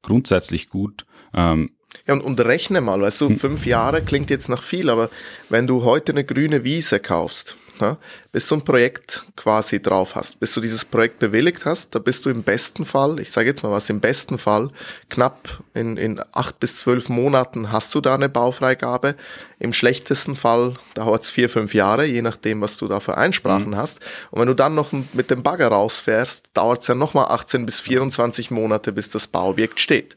grundsätzlich 0.00 0.68
gut, 0.68 1.06
ähm, 1.34 1.70
ja, 2.06 2.14
und, 2.14 2.22
und 2.22 2.40
rechne 2.40 2.80
mal, 2.80 3.00
weißt 3.00 3.20
du, 3.20 3.28
hm. 3.28 3.38
fünf 3.38 3.66
Jahre 3.66 4.02
klingt 4.02 4.30
jetzt 4.30 4.48
nach 4.48 4.62
viel, 4.62 4.90
aber 4.90 5.10
wenn 5.48 5.66
du 5.66 5.84
heute 5.84 6.12
eine 6.12 6.24
grüne 6.24 6.64
Wiese 6.64 7.00
kaufst, 7.00 7.56
ja, 7.80 7.96
bis 8.30 8.46
du 8.48 8.56
ein 8.56 8.62
Projekt 8.62 9.24
quasi 9.36 9.80
drauf 9.80 10.14
hast, 10.14 10.38
bis 10.38 10.52
du 10.52 10.60
dieses 10.60 10.84
Projekt 10.84 11.18
bewilligt 11.18 11.64
hast, 11.64 11.94
da 11.94 11.98
bist 11.98 12.24
du 12.26 12.30
im 12.30 12.42
besten 12.42 12.84
Fall, 12.84 13.18
ich 13.18 13.30
sage 13.30 13.48
jetzt 13.48 13.62
mal 13.62 13.72
was, 13.72 13.90
im 13.90 14.00
besten 14.00 14.38
Fall 14.38 14.70
knapp 15.08 15.62
in, 15.74 15.96
in 15.96 16.20
acht 16.32 16.60
bis 16.60 16.76
zwölf 16.76 17.08
Monaten 17.08 17.72
hast 17.72 17.94
du 17.94 18.00
da 18.00 18.14
eine 18.14 18.28
Baufreigabe. 18.28 19.16
Im 19.58 19.72
schlechtesten 19.72 20.36
Fall 20.36 20.74
dauert 20.94 21.24
es 21.24 21.30
vier, 21.30 21.48
fünf 21.48 21.74
Jahre, 21.74 22.04
je 22.04 22.22
nachdem, 22.22 22.60
was 22.60 22.76
du 22.76 22.88
da 22.88 23.00
für 23.00 23.16
Einsprachen 23.16 23.70
mhm. 23.70 23.76
hast. 23.76 24.00
Und 24.30 24.40
wenn 24.40 24.48
du 24.48 24.54
dann 24.54 24.74
noch 24.74 24.92
mit 25.12 25.30
dem 25.30 25.42
Bagger 25.42 25.68
rausfährst, 25.68 26.46
dauert 26.54 26.82
es 26.82 26.88
ja 26.88 26.94
nochmal 26.94 27.26
18 27.26 27.66
bis 27.66 27.80
24 27.80 28.50
Monate, 28.50 28.92
bis 28.92 29.10
das 29.10 29.28
Bauobjekt 29.28 29.80
steht. 29.80 30.16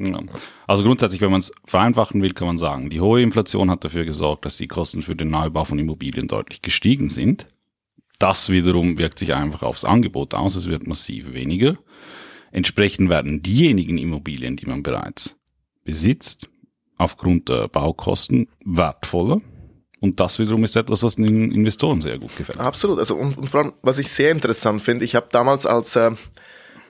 Ja. 0.00 0.20
Also 0.66 0.82
grundsätzlich, 0.82 1.20
wenn 1.20 1.30
man 1.30 1.40
es 1.40 1.52
vereinfachen 1.66 2.22
will, 2.22 2.32
kann 2.32 2.46
man 2.46 2.58
sagen, 2.58 2.88
die 2.88 3.00
hohe 3.00 3.22
Inflation 3.22 3.70
hat 3.70 3.84
dafür 3.84 4.04
gesorgt, 4.04 4.44
dass 4.44 4.56
die 4.56 4.68
Kosten 4.68 5.02
für 5.02 5.14
den 5.14 5.28
Neubau 5.30 5.64
von 5.64 5.78
Immobilien 5.78 6.26
deutlich 6.26 6.62
gestiegen 6.62 7.08
sind. 7.08 7.46
Das 8.18 8.50
wiederum 8.50 8.98
wirkt 8.98 9.18
sich 9.18 9.34
einfach 9.34 9.62
aufs 9.62 9.84
Angebot 9.84 10.34
aus, 10.34 10.54
es 10.54 10.68
wird 10.68 10.86
massiv 10.86 11.32
weniger. 11.32 11.78
Entsprechend 12.50 13.10
werden 13.10 13.42
diejenigen 13.42 13.98
Immobilien, 13.98 14.56
die 14.56 14.66
man 14.66 14.82
bereits 14.82 15.36
besitzt, 15.84 16.48
aufgrund 16.96 17.48
der 17.48 17.68
Baukosten 17.68 18.48
wertvoller. 18.64 19.40
Und 20.00 20.18
das 20.18 20.38
wiederum 20.38 20.64
ist 20.64 20.76
etwas, 20.76 21.02
was 21.02 21.16
den 21.16 21.52
Investoren 21.52 22.00
sehr 22.00 22.18
gut 22.18 22.34
gefällt. 22.36 22.58
Absolut. 22.58 22.98
Also 22.98 23.16
und, 23.16 23.36
und 23.36 23.50
vor 23.50 23.60
allem, 23.60 23.72
was 23.82 23.98
ich 23.98 24.10
sehr 24.10 24.30
interessant 24.30 24.82
finde, 24.82 25.04
ich 25.04 25.14
habe 25.14 25.28
damals 25.30 25.66
als 25.66 25.94
äh, 25.96 26.10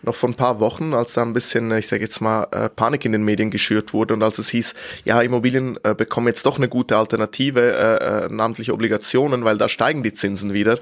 noch 0.02 0.14
vor 0.14 0.28
ein 0.28 0.35
paar 0.35 0.61
Wochen, 0.61 0.95
als 0.95 1.14
da 1.14 1.23
ein 1.23 1.33
bisschen, 1.33 1.71
ich 1.73 1.87
sage 1.87 2.02
jetzt 2.02 2.21
mal, 2.21 2.47
äh, 2.52 2.69
Panik 2.69 3.04
in 3.04 3.12
den 3.12 3.25
Medien 3.25 3.50
geschürt 3.50 3.92
wurde 3.92 4.14
und 4.14 4.23
als 4.23 4.38
es 4.38 4.49
hieß, 4.49 4.75
ja, 5.04 5.21
Immobilien 5.21 5.78
äh, 5.83 5.95
bekommen 5.95 6.26
jetzt 6.28 6.47
doch 6.47 6.59
eine 6.59 6.69
gute 6.69 6.97
Alternative, 6.97 7.61
äh, 7.61 8.26
äh, 8.26 8.28
namentlich 8.30 8.73
Obligationen, 8.73 9.45
weil 9.45 9.59
da 9.59 9.69
steigen 9.69 10.02
die 10.02 10.12
Zinsen 10.12 10.52
wieder 10.52 10.78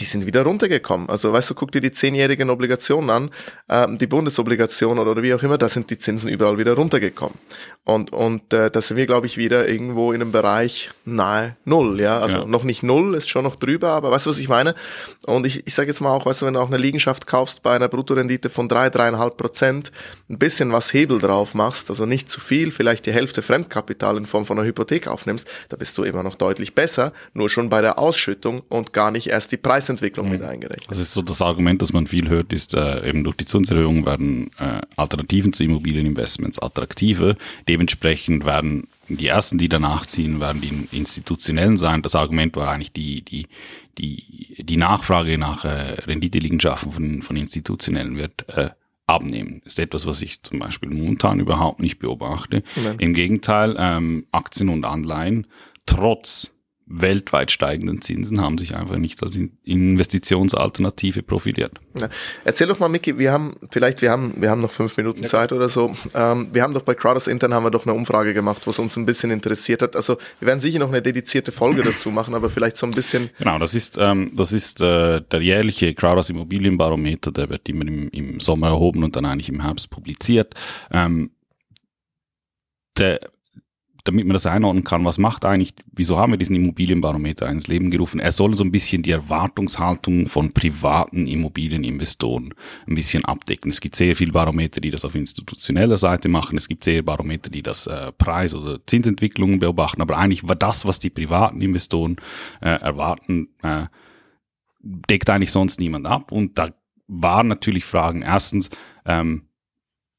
die 0.00 0.04
sind 0.04 0.26
wieder 0.26 0.42
runtergekommen. 0.42 1.08
Also 1.08 1.32
weißt 1.32 1.50
du, 1.50 1.54
guck 1.54 1.72
dir 1.72 1.80
die 1.80 1.92
zehnjährigen 1.92 2.50
Obligationen 2.50 3.10
an, 3.10 3.30
ähm, 3.68 3.98
die 3.98 4.06
Bundesobligationen 4.06 5.06
oder 5.06 5.22
wie 5.22 5.34
auch 5.34 5.42
immer, 5.42 5.58
da 5.58 5.68
sind 5.68 5.90
die 5.90 5.98
Zinsen 5.98 6.28
überall 6.28 6.58
wieder 6.58 6.74
runtergekommen. 6.74 7.38
Und, 7.84 8.12
und 8.12 8.52
äh, 8.52 8.70
da 8.70 8.80
sind 8.80 8.96
wir, 8.96 9.06
glaube 9.06 9.26
ich, 9.26 9.36
wieder 9.36 9.68
irgendwo 9.68 10.12
in 10.12 10.22
einem 10.22 10.30
Bereich 10.30 10.90
nahe 11.04 11.56
Null, 11.64 12.00
ja. 12.00 12.20
Also 12.20 12.38
ja. 12.38 12.46
noch 12.46 12.62
nicht 12.62 12.82
Null, 12.82 13.14
ist 13.16 13.28
schon 13.28 13.44
noch 13.44 13.56
drüber, 13.56 13.88
aber 13.88 14.10
weißt 14.12 14.26
du, 14.26 14.30
was 14.30 14.38
ich 14.38 14.48
meine? 14.48 14.74
Und 15.26 15.46
ich, 15.46 15.66
ich 15.66 15.74
sage 15.74 15.88
jetzt 15.88 16.00
mal 16.00 16.10
auch, 16.10 16.24
weißt 16.24 16.42
du, 16.42 16.46
wenn 16.46 16.54
du 16.54 16.60
auch 16.60 16.68
eine 16.68 16.76
Liegenschaft 16.76 17.26
kaufst 17.26 17.62
bei 17.62 17.74
einer 17.74 17.88
Bruttorendite 17.88 18.50
von 18.50 18.68
drei, 18.68 18.88
dreieinhalb 18.88 19.36
Prozent, 19.36 19.90
ein 20.30 20.38
bisschen 20.38 20.72
was 20.72 20.92
Hebel 20.92 21.18
drauf 21.18 21.54
machst, 21.54 21.90
also 21.90 22.06
nicht 22.06 22.30
zu 22.30 22.40
viel, 22.40 22.70
vielleicht 22.70 23.04
die 23.06 23.12
Hälfte 23.12 23.42
Fremdkapital 23.42 24.16
in 24.16 24.26
Form 24.26 24.46
von 24.46 24.58
einer 24.58 24.66
Hypothek 24.66 25.08
aufnimmst, 25.08 25.48
da 25.68 25.76
bist 25.76 25.98
du 25.98 26.04
immer 26.04 26.22
noch 26.22 26.36
deutlich 26.36 26.74
besser, 26.74 27.12
nur 27.34 27.50
schon 27.50 27.68
bei 27.68 27.80
der 27.80 27.98
Ausschüttung 27.98 28.62
und 28.68 28.92
gar 28.92 29.10
nicht 29.10 29.28
erst 29.28 29.50
die 29.50 29.56
Preisentwicklung 29.82 30.26
mhm. 30.26 30.32
mit 30.32 30.42
eingerechnet. 30.42 30.90
Das 30.90 30.98
ist 30.98 31.12
so 31.12 31.22
das 31.22 31.42
Argument, 31.42 31.82
das 31.82 31.92
man 31.92 32.06
viel 32.06 32.28
hört, 32.28 32.52
ist 32.52 32.74
äh, 32.74 33.08
eben 33.08 33.24
durch 33.24 33.36
die 33.36 33.44
Zinserhöhung 33.44 34.06
werden 34.06 34.50
äh, 34.58 34.80
Alternativen 34.96 35.52
zu 35.52 35.64
Immobilieninvestments 35.64 36.58
attraktiver 36.60 37.36
Dementsprechend 37.68 38.46
werden 38.46 38.88
die 39.08 39.26
ersten, 39.26 39.58
die 39.58 39.68
danach 39.68 40.06
ziehen, 40.06 40.40
werden 40.40 40.60
die 40.60 40.96
institutionellen 40.96 41.76
sein. 41.76 42.02
Das 42.02 42.14
Argument 42.14 42.56
war 42.56 42.68
eigentlich 42.68 42.92
die, 42.92 43.22
die, 43.22 43.48
die, 43.98 44.56
die 44.58 44.76
Nachfrage 44.76 45.36
nach 45.38 45.64
äh, 45.64 45.68
Renditeliegenschaften 45.68 46.92
von, 46.92 47.22
von 47.22 47.36
institutionellen 47.36 48.16
wird 48.16 48.48
äh, 48.48 48.70
abnehmen. 49.06 49.62
Ist 49.64 49.78
etwas, 49.78 50.06
was 50.06 50.22
ich 50.22 50.42
zum 50.42 50.60
Beispiel 50.60 50.90
momentan 50.90 51.40
überhaupt 51.40 51.80
nicht 51.80 51.98
beobachte. 51.98 52.62
Nein. 52.82 52.98
Im 52.98 53.14
Gegenteil, 53.14 53.76
ähm, 53.78 54.26
Aktien 54.30 54.68
und 54.68 54.84
Anleihen 54.84 55.46
trotz 55.84 56.54
weltweit 56.92 57.50
steigenden 57.50 58.02
Zinsen 58.02 58.40
haben 58.40 58.58
sich 58.58 58.74
einfach 58.74 58.96
nicht 58.96 59.22
als 59.22 59.38
Investitionsalternative 59.64 61.22
profiliert. 61.22 61.72
Ja. 61.98 62.08
Erzähl 62.44 62.66
doch 62.66 62.78
mal, 62.78 62.88
Micky, 62.88 63.18
wir 63.18 63.32
haben 63.32 63.54
vielleicht, 63.70 64.02
wir 64.02 64.10
haben, 64.10 64.34
wir 64.36 64.50
haben 64.50 64.60
noch 64.60 64.70
fünf 64.70 64.96
Minuten 64.96 65.22
ja. 65.22 65.28
Zeit 65.28 65.52
oder 65.52 65.68
so. 65.68 65.94
Ähm, 66.14 66.50
wir 66.52 66.62
haben 66.62 66.74
doch 66.74 66.82
bei 66.82 66.94
Crowders 66.94 67.26
Intern 67.26 67.54
haben 67.54 67.64
wir 67.64 67.70
doch 67.70 67.86
eine 67.86 67.94
Umfrage 67.94 68.34
gemacht, 68.34 68.62
was 68.66 68.78
uns 68.78 68.96
ein 68.96 69.06
bisschen 69.06 69.30
interessiert 69.30 69.80
hat. 69.82 69.96
Also 69.96 70.18
wir 70.38 70.48
werden 70.48 70.60
sicher 70.60 70.78
noch 70.78 70.88
eine 70.88 71.00
dedizierte 71.00 71.50
Folge 71.50 71.82
dazu 71.84 72.10
machen, 72.10 72.34
aber 72.34 72.50
vielleicht 72.50 72.76
so 72.76 72.86
ein 72.86 72.92
bisschen. 72.92 73.30
Genau, 73.38 73.58
das 73.58 73.74
ist 73.74 73.96
ähm, 73.98 74.32
das 74.34 74.52
ist 74.52 74.80
äh, 74.80 75.20
der 75.22 75.40
jährliche 75.40 75.94
Crowders 75.94 76.28
Immobilienbarometer, 76.30 77.32
der 77.32 77.48
wird 77.48 77.68
immer 77.68 77.86
im, 77.86 78.10
im 78.10 78.40
Sommer 78.40 78.68
erhoben 78.68 79.02
und 79.02 79.16
dann 79.16 79.24
eigentlich 79.24 79.48
im 79.48 79.62
Herbst 79.62 79.90
publiziert. 79.90 80.54
Ähm, 80.90 81.30
der 82.98 83.20
damit 84.04 84.26
man 84.26 84.34
das 84.34 84.46
einordnen 84.46 84.82
kann, 84.82 85.04
was 85.04 85.18
macht 85.18 85.44
eigentlich, 85.44 85.74
wieso 85.92 86.18
haben 86.18 86.32
wir 86.32 86.36
diesen 86.36 86.56
Immobilienbarometer 86.56 87.48
ins 87.48 87.68
Leben 87.68 87.90
gerufen? 87.90 88.18
Er 88.18 88.32
soll 88.32 88.54
so 88.56 88.64
ein 88.64 88.72
bisschen 88.72 89.02
die 89.02 89.12
Erwartungshaltung 89.12 90.26
von 90.26 90.52
privaten 90.52 91.26
Immobilieninvestoren 91.26 92.52
ein 92.88 92.94
bisschen 92.94 93.24
abdecken. 93.24 93.70
Es 93.70 93.80
gibt 93.80 93.94
sehr 93.94 94.16
viele 94.16 94.32
Barometer, 94.32 94.80
die 94.80 94.90
das 94.90 95.04
auf 95.04 95.14
institutioneller 95.14 95.96
Seite 95.96 96.28
machen. 96.28 96.56
Es 96.56 96.66
gibt 96.66 96.82
sehr 96.82 97.02
Barometer, 97.02 97.48
die 97.48 97.62
das 97.62 97.86
äh, 97.86 98.10
Preis- 98.12 98.54
oder 98.54 98.84
Zinsentwicklungen 98.86 99.60
beobachten. 99.60 100.02
Aber 100.02 100.18
eigentlich 100.18 100.46
war 100.48 100.56
das, 100.56 100.84
was 100.84 100.98
die 100.98 101.10
privaten 101.10 101.60
Investoren 101.60 102.16
äh, 102.60 102.70
erwarten, 102.70 103.50
äh, 103.62 103.86
deckt 104.80 105.30
eigentlich 105.30 105.52
sonst 105.52 105.78
niemand 105.78 106.06
ab. 106.06 106.32
Und 106.32 106.58
da 106.58 106.70
waren 107.06 107.46
natürlich 107.46 107.84
Fragen. 107.84 108.22
Erstens, 108.22 108.70
ähm, 109.04 109.48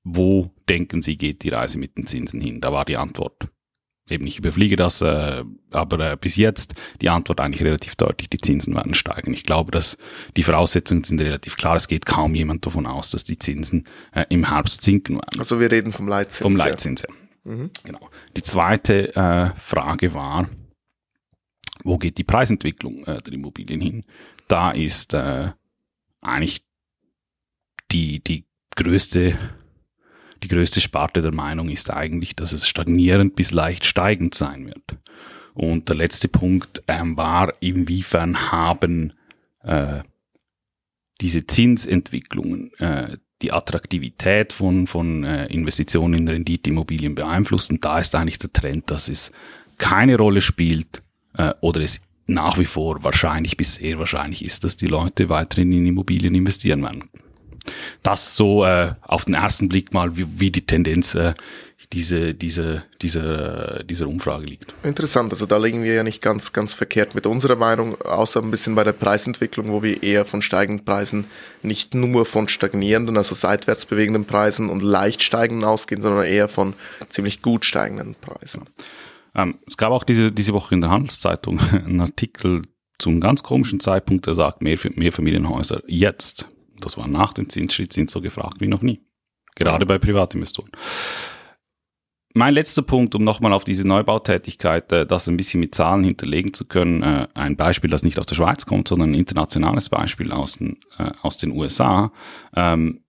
wo 0.06 0.52
denken 0.70 1.02
Sie, 1.02 1.18
geht 1.18 1.44
die 1.44 1.50
Reise 1.50 1.80
mit 1.80 1.98
den 1.98 2.08
Zinsen 2.08 2.40
hin? 2.40 2.62
Da 2.62 2.72
war 2.72 2.86
die 2.86 2.98
Antwort 2.98 3.50
eben 4.10 4.28
ich 4.28 4.38
überfliege 4.38 4.76
das, 4.76 5.02
äh, 5.02 5.44
aber 5.72 6.12
äh, 6.12 6.18
bis 6.20 6.36
jetzt 6.36 6.76
die 7.02 7.10
Antwort 7.10 7.40
eigentlich 7.40 7.64
relativ 7.64 7.96
deutlich, 7.96 8.30
die 8.30 8.40
Zinsen 8.40 8.76
werden 8.76 8.94
steigen. 8.94 9.34
Ich 9.34 9.44
glaube, 9.44 9.72
dass 9.72 9.98
die 10.36 10.44
Voraussetzungen 10.44 11.04
sind 11.04 11.22
relativ 11.22 11.58
klar. 11.58 11.76
Es 11.76 11.88
geht 11.88 12.06
kaum 12.06 12.36
jemand 12.36 12.66
davon 12.66 12.86
aus, 12.86 13.12
dass 13.12 13.24
die 13.24 13.40
Zinsen 13.40 13.88
äh, 14.14 14.26
im 14.30 14.50
Herbst 14.50 14.82
sinken 14.82 15.16
werden. 15.16 15.40
Also 15.40 15.60
wir 15.60 15.72
reden 15.72 15.94
vom 15.94 16.08
Leitzins. 16.08 16.42
Vom 16.42 16.56
Leitzins, 16.56 17.04
ja. 17.04 17.14
Mhm. 17.46 17.72
Genau. 17.84 18.10
Die 18.36 18.42
zweite 18.42 19.16
äh, 19.16 19.52
Frage 19.60 20.14
war, 20.14 20.50
wo 21.84 21.98
geht 21.98 22.18
die 22.18 22.24
Preisentwicklung 22.24 23.06
äh, 23.06 23.22
der 23.22 23.34
Immobilien 23.34 23.82
hin? 23.82 24.06
Da 24.48 24.72
ist 24.72 25.14
äh, 25.14 25.52
eigentlich 26.22 26.64
die, 27.92 28.24
die 28.24 28.46
größte 28.76 29.38
die 30.44 30.50
größte 30.50 30.82
Sparte 30.82 31.22
der 31.22 31.34
Meinung 31.34 31.70
ist 31.70 31.92
eigentlich, 31.92 32.36
dass 32.36 32.52
es 32.52 32.68
stagnierend 32.68 33.36
bis 33.36 33.52
leicht 33.52 33.86
steigend 33.86 34.36
sein 34.36 34.68
wird. 34.68 34.98
Und 35.54 35.88
der 35.88 35.96
letzte 35.96 36.28
Punkt 36.28 36.82
ähm, 36.88 37.16
war, 37.16 37.54
inwiefern 37.62 38.52
haben 38.52 39.14
äh, 39.64 40.02
diese 41.22 41.48
Zinsentwicklungen 41.48 42.74
äh, 42.80 43.18
die 43.42 43.54
Attraktivität 43.54 44.52
von, 44.52 44.88
von 44.88 45.24
äh, 45.24 45.46
Investitionen 45.48 46.16
in 46.16 46.28
Renditeimmobilien 46.28 47.16
beeinflusst. 47.16 47.72
Und 47.72 47.86
da 47.86 48.00
ist 48.00 48.16
eigentlich 48.16 48.40
der 48.40 48.52
Trend, 48.52 48.90
dass 48.90 49.10
es 49.10 49.32
keine 49.78 50.18
Rolle 50.18 50.42
spielt 50.42 51.04
äh, 51.38 51.54
oder 51.62 51.82
es 51.82 52.02
nach 52.26 52.58
wie 52.58 52.66
vor 52.66 53.04
wahrscheinlich 53.04 53.58
bis 53.58 53.76
sehr 53.76 54.00
wahrscheinlich 54.00 54.44
ist, 54.44 54.64
dass 54.64 54.78
die 54.78 54.88
Leute 54.88 55.30
weiterhin 55.30 55.72
in 55.72 55.86
Immobilien 55.86 56.36
investieren 56.36 56.82
werden 56.84 57.10
das 58.02 58.36
so 58.36 58.66
äh, 58.66 58.94
auf 59.02 59.26
den 59.26 59.36
ersten 59.36 59.70
Blick 59.70 59.94
mal, 59.94 60.18
wie, 60.18 60.28
wie 60.40 60.52
die 60.52 60.66
Tendenz 60.66 61.16
äh, 61.16 61.34
diese, 61.94 62.34
diese, 62.34 62.84
diese, 63.02 63.84
dieser 63.88 64.08
Umfrage 64.08 64.46
liegt. 64.46 64.74
Interessant, 64.84 65.32
also 65.32 65.46
da 65.46 65.58
liegen 65.58 65.84
wir 65.84 65.94
ja 65.94 66.04
nicht 66.04 66.22
ganz, 66.22 66.52
ganz 66.52 66.74
verkehrt 66.74 67.14
mit 67.14 67.28
unserer 67.28 67.56
Meinung, 67.56 68.02
außer 68.02 68.42
ein 68.42 68.50
bisschen 68.50 68.74
bei 68.74 68.84
der 68.84 68.94
Preisentwicklung, 68.94 69.70
wo 69.70 69.84
wir 69.84 70.02
eher 70.02 70.26
von 70.26 70.42
steigenden 70.42 70.86
Preisen 70.86 71.26
nicht 71.62 71.94
nur 71.94 72.26
von 72.26 72.48
stagnierenden, 72.48 73.16
also 73.16 73.36
seitwärts 73.36 73.86
bewegenden 73.86 74.26
Preisen 74.26 74.70
und 74.70 74.82
leicht 74.82 75.22
steigenden 75.22 75.68
ausgehen, 75.68 76.02
sondern 76.02 76.26
eher 76.26 76.48
von 76.48 76.74
ziemlich 77.10 77.42
gut 77.44 77.64
steigenden 77.64 78.16
Preisen. 78.16 78.64
Ja. 79.36 79.44
Ähm, 79.44 79.60
es 79.68 79.78
gab 79.78 79.92
auch 79.92 80.04
diese, 80.04 80.32
diese 80.32 80.54
Woche 80.54 80.74
in 80.74 80.82
der 80.82 80.90
Handelszeitung 80.90 81.60
einen 81.72 82.02
Artikel 82.02 82.64
zum 82.98 83.20
ganz 83.20 83.44
komischen 83.44 83.80
Zeitpunkt, 83.80 84.26
der 84.26 84.34
sagt, 84.34 84.62
mehr, 84.62 84.78
mehr 84.96 85.12
Familienhäuser 85.12 85.82
jetzt 85.88 86.48
das 86.80 86.98
war 86.98 87.08
nach 87.08 87.34
dem 87.34 87.50
Zinsschritt, 87.50 87.94
sind 87.94 88.10
so 88.10 88.22
gefragt 88.22 88.60
wie 88.60 88.68
noch 88.68 88.82
nie. 88.82 89.02
Gerade 89.56 89.86
bei 89.86 90.00
Privatinvestoren. 90.00 90.72
Mein 92.36 92.56
letzter 92.56 92.82
Punkt, 92.82 93.14
um 93.14 93.24
nochmal 93.24 93.54
auf 93.54 93.64
diese 93.64 93.88
Neubautätigkeit, 93.88 94.92
äh, 94.92 95.06
das 95.06 95.28
ein 95.28 95.38
bisschen 95.38 95.60
mit 95.60 95.76
Zahlen 95.76 96.04
hinterlegen 96.04 96.54
zu 96.54 96.66
können, 96.66 97.04
äh, 97.04 97.28
ein 97.36 97.56
Beispiel, 97.56 97.92
das 97.92 98.02
nicht 98.02 98.18
aus 98.18 98.26
der 98.26 98.36
Schweiz 98.36 98.66
kommt, 98.66 98.88
sondern 98.88 99.12
ein 99.12 99.20
internationales 99.20 99.90
Beispiel 99.90 100.32
aus 100.32 100.58
den, 100.58 100.80
äh, 100.98 101.12
aus 101.22 101.38
den 101.38 101.52
USA, 101.52 102.12
ähm, 102.56 103.02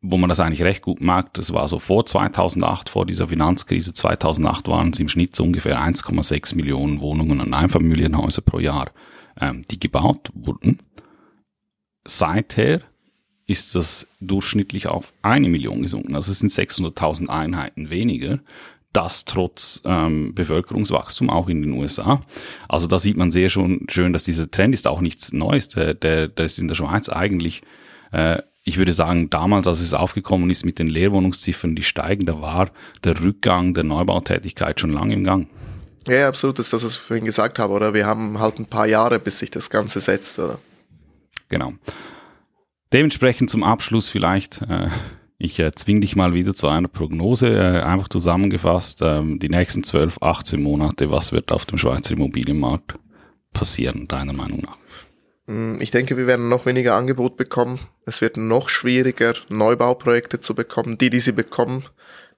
wo 0.00 0.18
man 0.18 0.28
das 0.28 0.38
eigentlich 0.38 0.62
recht 0.62 0.82
gut 0.82 1.00
merkt. 1.00 1.36
Das 1.36 1.52
war 1.52 1.66
so 1.66 1.80
vor 1.80 2.06
2008, 2.06 2.90
vor 2.90 3.06
dieser 3.06 3.26
Finanzkrise 3.26 3.92
2008 3.92 4.68
waren 4.68 4.90
es 4.90 5.00
im 5.00 5.08
Schnitt 5.08 5.34
so 5.34 5.42
ungefähr 5.42 5.80
1,6 5.80 6.54
Millionen 6.54 7.00
Wohnungen 7.00 7.40
und 7.40 7.54
Einfamilienhäuser 7.54 8.42
pro 8.42 8.60
Jahr, 8.60 8.92
ähm, 9.40 9.64
die 9.68 9.80
gebaut 9.80 10.30
wurden. 10.32 10.78
Seither 12.04 12.80
ist 13.46 13.74
das 13.74 14.06
durchschnittlich 14.20 14.86
auf 14.86 15.12
eine 15.22 15.48
Million 15.48 15.82
gesunken. 15.82 16.14
Also 16.14 16.32
es 16.32 16.38
sind 16.38 16.50
600.000 16.50 17.28
Einheiten 17.28 17.90
weniger. 17.90 18.38
Das 18.92 19.24
trotz 19.24 19.82
ähm, 19.84 20.34
Bevölkerungswachstum 20.34 21.28
auch 21.28 21.48
in 21.48 21.62
den 21.62 21.72
USA. 21.72 22.22
Also 22.68 22.86
da 22.86 22.98
sieht 22.98 23.16
man 23.16 23.30
sehr 23.30 23.50
schon 23.50 23.86
schön, 23.88 24.12
dass 24.12 24.24
dieser 24.24 24.50
Trend 24.50 24.72
ist 24.72 24.86
auch 24.86 25.00
nichts 25.00 25.32
Neues. 25.32 25.68
Der, 25.70 25.94
der, 25.94 26.28
der 26.28 26.44
ist 26.44 26.58
in 26.58 26.68
der 26.68 26.76
Schweiz 26.76 27.08
eigentlich, 27.08 27.62
äh, 28.12 28.40
ich 28.62 28.78
würde 28.78 28.92
sagen, 28.92 29.28
damals, 29.30 29.66
als 29.66 29.80
es 29.80 29.92
aufgekommen 29.92 30.48
ist 30.48 30.64
mit 30.64 30.78
den 30.78 30.86
Leerwohnungsziffern, 30.86 31.74
die 31.74 31.82
steigen, 31.82 32.24
da 32.24 32.40
war 32.40 32.70
der 33.02 33.20
Rückgang 33.20 33.74
der 33.74 33.84
Neubautätigkeit 33.84 34.80
schon 34.80 34.90
lange 34.90 35.14
im 35.14 35.24
Gang. 35.24 35.48
Ja, 36.06 36.28
absolut, 36.28 36.58
das 36.58 36.66
ist 36.66 36.72
das, 36.72 36.84
was 36.84 36.92
ich 36.92 36.98
vorhin 36.98 37.24
gesagt 37.24 37.58
habe, 37.58 37.72
oder? 37.72 37.94
Wir 37.94 38.06
haben 38.06 38.38
halt 38.38 38.58
ein 38.58 38.66
paar 38.66 38.86
Jahre, 38.86 39.18
bis 39.18 39.40
sich 39.40 39.50
das 39.50 39.70
Ganze 39.70 40.00
setzt, 40.00 40.38
oder? 40.38 40.58
Genau. 41.48 41.72
Dementsprechend 42.92 43.50
zum 43.50 43.62
Abschluss 43.64 44.08
vielleicht, 44.08 44.62
äh, 44.62 44.88
ich 45.38 45.58
äh, 45.58 45.72
zwing 45.72 46.00
dich 46.00 46.16
mal 46.16 46.32
wieder 46.34 46.54
zu 46.54 46.68
einer 46.68 46.88
Prognose, 46.88 47.48
äh, 47.48 47.80
einfach 47.82 48.08
zusammengefasst, 48.08 49.02
äh, 49.02 49.20
die 49.24 49.48
nächsten 49.48 49.82
12, 49.82 50.18
18 50.20 50.62
Monate, 50.62 51.10
was 51.10 51.32
wird 51.32 51.50
auf 51.50 51.66
dem 51.66 51.78
Schweizer 51.78 52.14
Immobilienmarkt 52.14 52.94
passieren, 53.52 54.06
deiner 54.06 54.32
Meinung 54.32 54.60
nach? 54.60 54.78
Mm, 55.46 55.80
ich 55.80 55.90
denke, 55.90 56.16
wir 56.16 56.26
werden 56.26 56.48
noch 56.48 56.66
weniger 56.66 56.94
Angebot 56.94 57.36
bekommen. 57.36 57.78
Es 58.06 58.20
wird 58.20 58.36
noch 58.36 58.68
schwieriger, 58.68 59.34
Neubauprojekte 59.48 60.40
zu 60.40 60.54
bekommen. 60.54 60.98
Die, 60.98 61.10
die 61.10 61.20
sie 61.20 61.32
bekommen, 61.32 61.84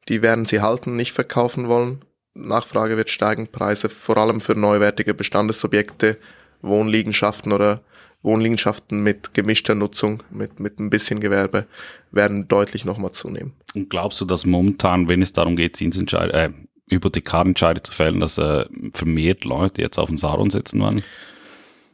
die 0.09 0.23
werden 0.23 0.47
sie 0.47 0.61
halten, 0.61 0.97
nicht 0.97 1.13
verkaufen 1.13 1.69
wollen. 1.69 2.05
Nachfrage 2.35 2.97
wird 2.97 3.11
steigen, 3.11 3.49
Preise 3.49 3.89
vor 3.89 4.17
allem 4.17 4.41
für 4.41 4.55
neuwertige 4.55 5.15
Bestandsobjekte, 5.15 6.19
Wohnliegenschaften 6.63 7.53
oder 7.53 7.81
Wohnliegenschaften 8.27 9.03
mit 9.03 9.33
gemischter 9.33 9.75
Nutzung, 9.75 10.23
mit, 10.31 10.61
mit 10.61 10.79
ein 10.79 10.91
bisschen 10.91 11.21
Gewerbe, 11.21 11.67
werden 12.11 12.49
deutlich 12.49 12.85
nochmal 12.85 13.13
zunehmen. 13.13 13.53
Und 13.75 13.89
glaubst 13.89 14.21
du, 14.21 14.27
dass 14.27 14.45
momentan, 14.45 15.09
wenn 15.09 15.23
es 15.23 15.33
darum 15.33 15.57
geht, 15.57 15.77
Zinsentscheide, 15.77 16.33
äh, 16.33 16.51
Hypothekarentscheide 16.91 17.83
zu 17.83 17.93
fällen, 17.93 18.21
dass 18.21 18.37
äh, 18.37 18.67
vermehrt 18.93 19.45
Leute 19.45 19.81
jetzt 19.81 19.99
auf 19.99 20.09
den 20.09 20.19
Saron 20.19 20.51
setzen 20.51 20.83
werden? 20.83 21.03